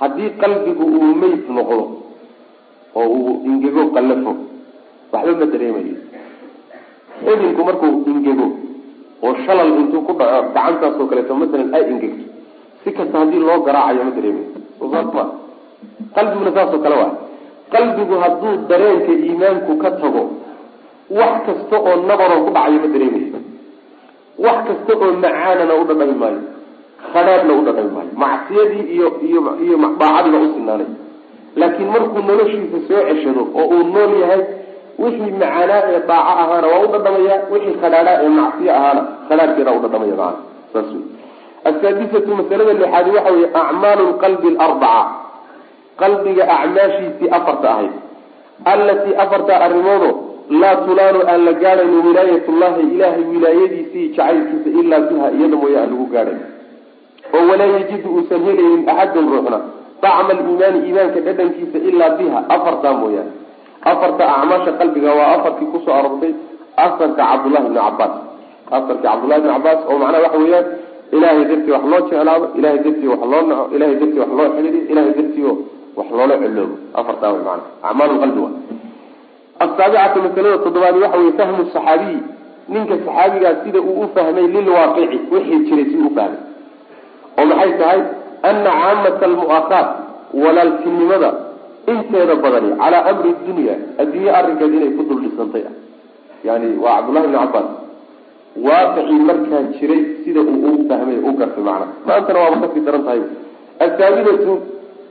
[0.00, 1.78] haddii qalbigu uu meyd noqdo
[3.00, 4.32] oo uu ingego qallafo
[5.12, 5.96] waxba ma dareemayo.
[7.24, 8.46] Xubinku markuu ingego
[9.24, 12.24] oo shalal intuu ku dhaco gacantaasoo kaleeto masalan ay ingegto
[12.82, 14.46] si kasta haddii loo garaacayo ma dareemayo.
[14.78, 15.24] Sosaasma
[16.16, 17.12] qalbiguna saasoo kale waa
[17.74, 20.22] qalbigu hadduu dareenka iimaanku ka tago
[21.18, 23.38] wax kasta oo nabaroo ku dhacayo ma dareemayo.
[24.44, 26.40] Wax kasta oo macaanana u dhadhami maayo
[27.12, 28.12] khadhaadhna u dhadhami maayo.
[28.22, 30.90] Macsiyadii iyo iyo iyo daacadiina u sinaanay
[31.60, 34.42] laakiin markuu noloshiisa soo ceshado oo uu nool yahay
[35.02, 39.80] wixii macaanaa ee daaco ahaana waa u dhadhamaya wixii khadhaadhaa ee macsiyo ahaana khadhaadhkeeda u
[39.84, 40.38] dhadhamaya maana
[40.72, 41.04] saas wey
[41.70, 45.02] asaadisatu masalada lixaadi waxa weye acmaalu lqalbi alarbaca.
[46.00, 47.92] Qalbiga acmaashiisii afarta ahayd.
[48.72, 50.10] Allatii afarta arrimoodo
[50.60, 56.06] laa tulaanu aan la gaadhayno wilaayatullahi ilaahay wilaayadiisii jacaylkiisa ilaa biha iyada mooye aan lagu
[56.14, 56.40] gaadhayn
[57.34, 59.58] oo walaa yajidu uusan helaynin axadun ruuxna.
[60.02, 63.32] Dacma aliimaani iimaanka dhadhankiisa ilaa biha afartaa mooyaane.
[63.90, 66.32] Afarta acmaasha qalbiga waa afarkii ku soo aroortay
[66.84, 68.14] asarka cabdullahi bni cabaas
[68.76, 70.66] asarka cabdullahi bni cabaas oo macnaha waxa weeyaan
[71.16, 74.84] ilahay dartii wax loo jeclaado ilahay dartii wax loo naco ilahay dartii wax loo xidhiidiyo
[74.92, 75.44] ilahay dartii
[75.98, 78.50] wax loola coloobo afartaa wey maana acmaal wa
[79.64, 82.18] asaabicatu masalada toddobaad waxa weye fahmu saxaabiyi
[82.68, 86.40] ninka saxaabigaas sida uu u fahmay lilwaaqici wixii jiray si u fahmay
[87.38, 88.00] oo maxay tahay
[88.48, 89.88] ana caamata almu'akhaat
[90.42, 91.30] walaaltinimada
[91.92, 95.74] inteeda badani calaa amri dunya adduunye arrinkeed inay ku dul dhisantay ah.
[96.44, 97.68] Yani waa cabdullahi bni cabbaas.
[98.66, 101.86] Waaqicii markaa jiray sida uu u fahmay u gartay macna.
[102.06, 103.20] Maantana waaba ka sii daran tahay
[103.84, 104.52] athaaminatu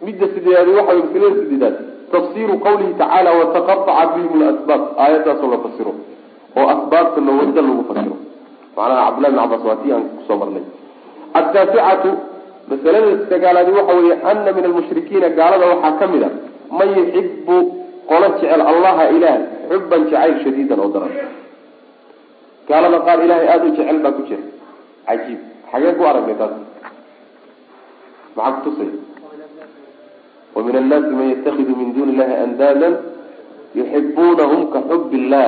[0.05, 1.75] midda sideedaadi waxa way masalada sideedaad.
[2.13, 5.93] Tafsiru qawlihi tacaala wataqaaca bihim lasbaab aayadaasoo la fasiro.
[6.57, 8.15] Oo asbaabta lowada lagu fasiro.
[8.77, 10.63] Macnaha cabdullahi bn cabbaas waa tii aan ku soo marnay
[11.39, 12.11] ataasicatu
[12.71, 16.29] masalada sagaalaadi waxa weeye ana min almushrikiina gaalada waxaa ka mid a
[16.79, 17.55] man yuxibu
[18.11, 19.37] qolo jecel allaha ilaah
[19.69, 21.13] xuban jacayl shadiidan oo daran
[22.69, 24.43] gaalada qaar ilahay aada u jecel baa ku jira
[25.07, 25.39] cajiib
[25.71, 26.53] xagee ku aragnay taas
[28.35, 28.91] maxaa kutusay
[30.55, 32.93] wa min annaasi man yattakidu min duni illahi andaadan
[33.79, 35.47] yuxibunahum ka xub illah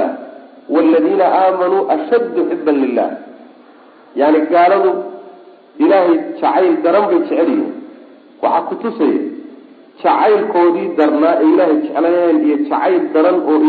[0.75, 3.09] waladiina aamanuu ashaddu xiban lilah
[4.21, 4.91] yani gaaladu
[5.83, 7.73] ilaahay jacayl daran bay jecel yihiin.
[8.43, 9.19] Waxaa kutusaya
[10.03, 13.59] jacaylkoodii darnaa ee ilaahay jeclayeen iyo jacayl daran oo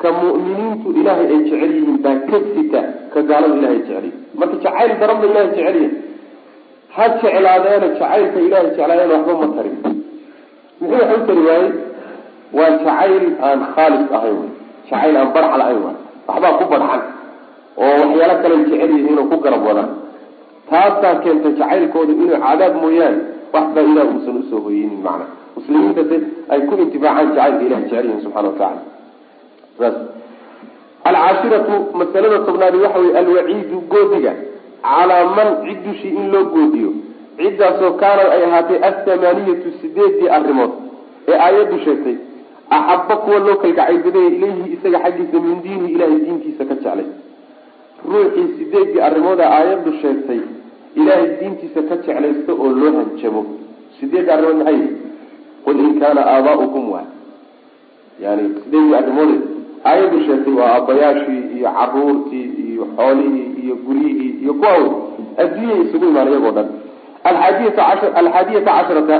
[0.00, 2.80] ka mu'miniintu ilaahay ay jecel yihiin baa ka sita
[3.12, 5.94] ka gaalada ilahay jecel yihiin marka jacayl daran ba ilahay jecel yihiin
[6.96, 9.76] ha jeclaadeena jacaylka ilaahay jeclaayeen waxba ma tarin.
[10.80, 11.70] Muxuu wax u tari waayey?
[12.56, 14.38] Waa jacayl aan khaalis ahayn
[14.90, 15.96] jacayl aan barx lahayn waay.
[16.28, 17.02] Waxbaa ku barxan
[17.84, 19.90] oo waxyaalo kale jecel yihiin oo ku garab wadaan
[20.72, 23.20] taasaa keentay jacaylkooda inuu cadaab mooyaane
[23.54, 25.26] wax baa ilah uusan u soo hoyeynin macna.
[25.56, 26.16] Muslimiinta se
[26.52, 28.80] ay ku intifaacaan jacaylka ilah jecel yihiin subxana watacala
[29.78, 29.96] saas.
[31.10, 34.32] Alcaashiratu masalada tobnaadi waxa weye alwaciidu goodiga
[34.82, 36.90] calaa man cid dushii in loo goodiyo.
[37.38, 40.72] Ciddaasoo kaanad ay ahaatay athamaaniyatu sideedii arrimood
[41.30, 42.16] ee aayaddu sheegtay
[42.76, 47.08] axaba kuwa loo kalgacaylbadaya ilayhi isaga xaggiisa min diinihi ilahay diintiisa ka jeclay.
[48.10, 50.40] Ruuxii sideedii arrimooda aayaddu sheegtay
[51.00, 53.40] ilaahay diintiisa ka jeclaysta oo loo hanjabo.
[54.00, 54.80] Sideedii arrimood maxay
[55.64, 57.06] qul in kaana aabaa'ukum waa
[58.24, 59.36] yani sideedii arrimoode
[59.90, 64.90] aayaddu sheegtay waa aabbayaashii iyo caruurtii iyo xoolihii iyo guryihii iyo kuwa wey
[65.42, 66.68] adduunyay isugu imaan iyagoo dhan.
[67.22, 69.16] Cashar alxaadiyata casharata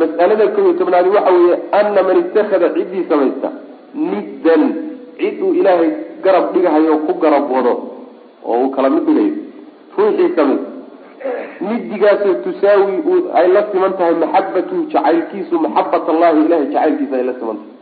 [0.00, 3.48] mas'alada kow iyo tobnaadi waxa weeye ana man ittakhada ciddii samaysta
[4.10, 4.62] niddan
[5.18, 5.90] cid uu ilaahay
[6.24, 7.74] garab dhigahayo ku garab wado
[8.48, 9.34] oo uu kala mid dhigayo
[9.98, 10.70] ruuxii samaysta
[11.68, 12.94] nidigaasoo tusaawi
[13.40, 17.72] ay la siman tahay maxabatuhu jacaylkiisu maxabat allahi ilahay jacaylkiisa ay la siman tahay.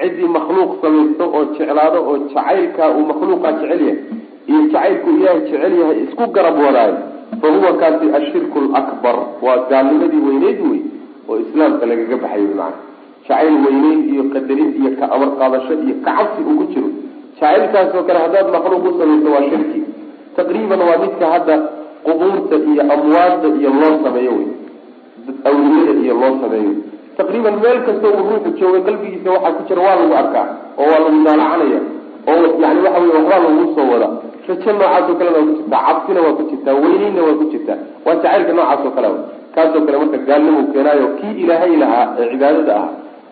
[0.00, 3.98] Ciddii makhluuq samaysta oo jeclaado oo jacaylkaa uu makhluuqaa jecel yahay
[4.50, 6.96] iyo jacaylku ilaahay jecel yahay isku garab wadaayo
[7.40, 10.80] fa huwa kaasi ashirku lakbar waa gaalnimadii weyneyd wey
[11.28, 12.78] oo islaamka lagaga baxay wy maana
[13.28, 16.88] jacayl weyneyn iyo qadarin iyo ka amar qaadasho iyo kacabsi uu ku jiro.
[17.40, 19.80] Jacaylkaasoo kale haddaad makhluuq u samayso waa shirki.
[20.36, 21.54] Taqriiban waa midka hadda
[22.06, 24.48] qubuurta iyo amwaadda iyo loo sameeyo wey.
[25.48, 26.72] Awliyada iyo loo sameeyo.
[27.18, 30.46] Taqriiban meel kasta uu ruuxu jooga qalbigiisa waxaa ku jira waa lagu arkaa
[30.80, 31.80] oo waa lagu daalacanaya
[32.30, 34.08] oo yani waxa wey waxbaa lagu soo wada.
[34.48, 38.14] Rajo noocaasoo kalena waa ku jirtaa cabsina waa ku jirtaa weyneynna waa ku jirtaa waa
[38.22, 39.08] jacaylka noocaas oo kale
[39.54, 42.88] kaasoo kale marka gaalnimu keenaayo kii ilaahay lahaa ee cibaadada ah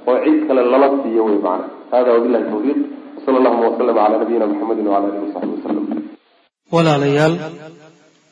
[0.09, 2.79] oo cid kale lala siiyo wey macana hada wabilahi tawfiiq.
[3.25, 5.85] Sala allahuma wasalam calaa nabiyina muxamedin wala alihi wasaxbi wasalam
[6.75, 7.35] walaalayaal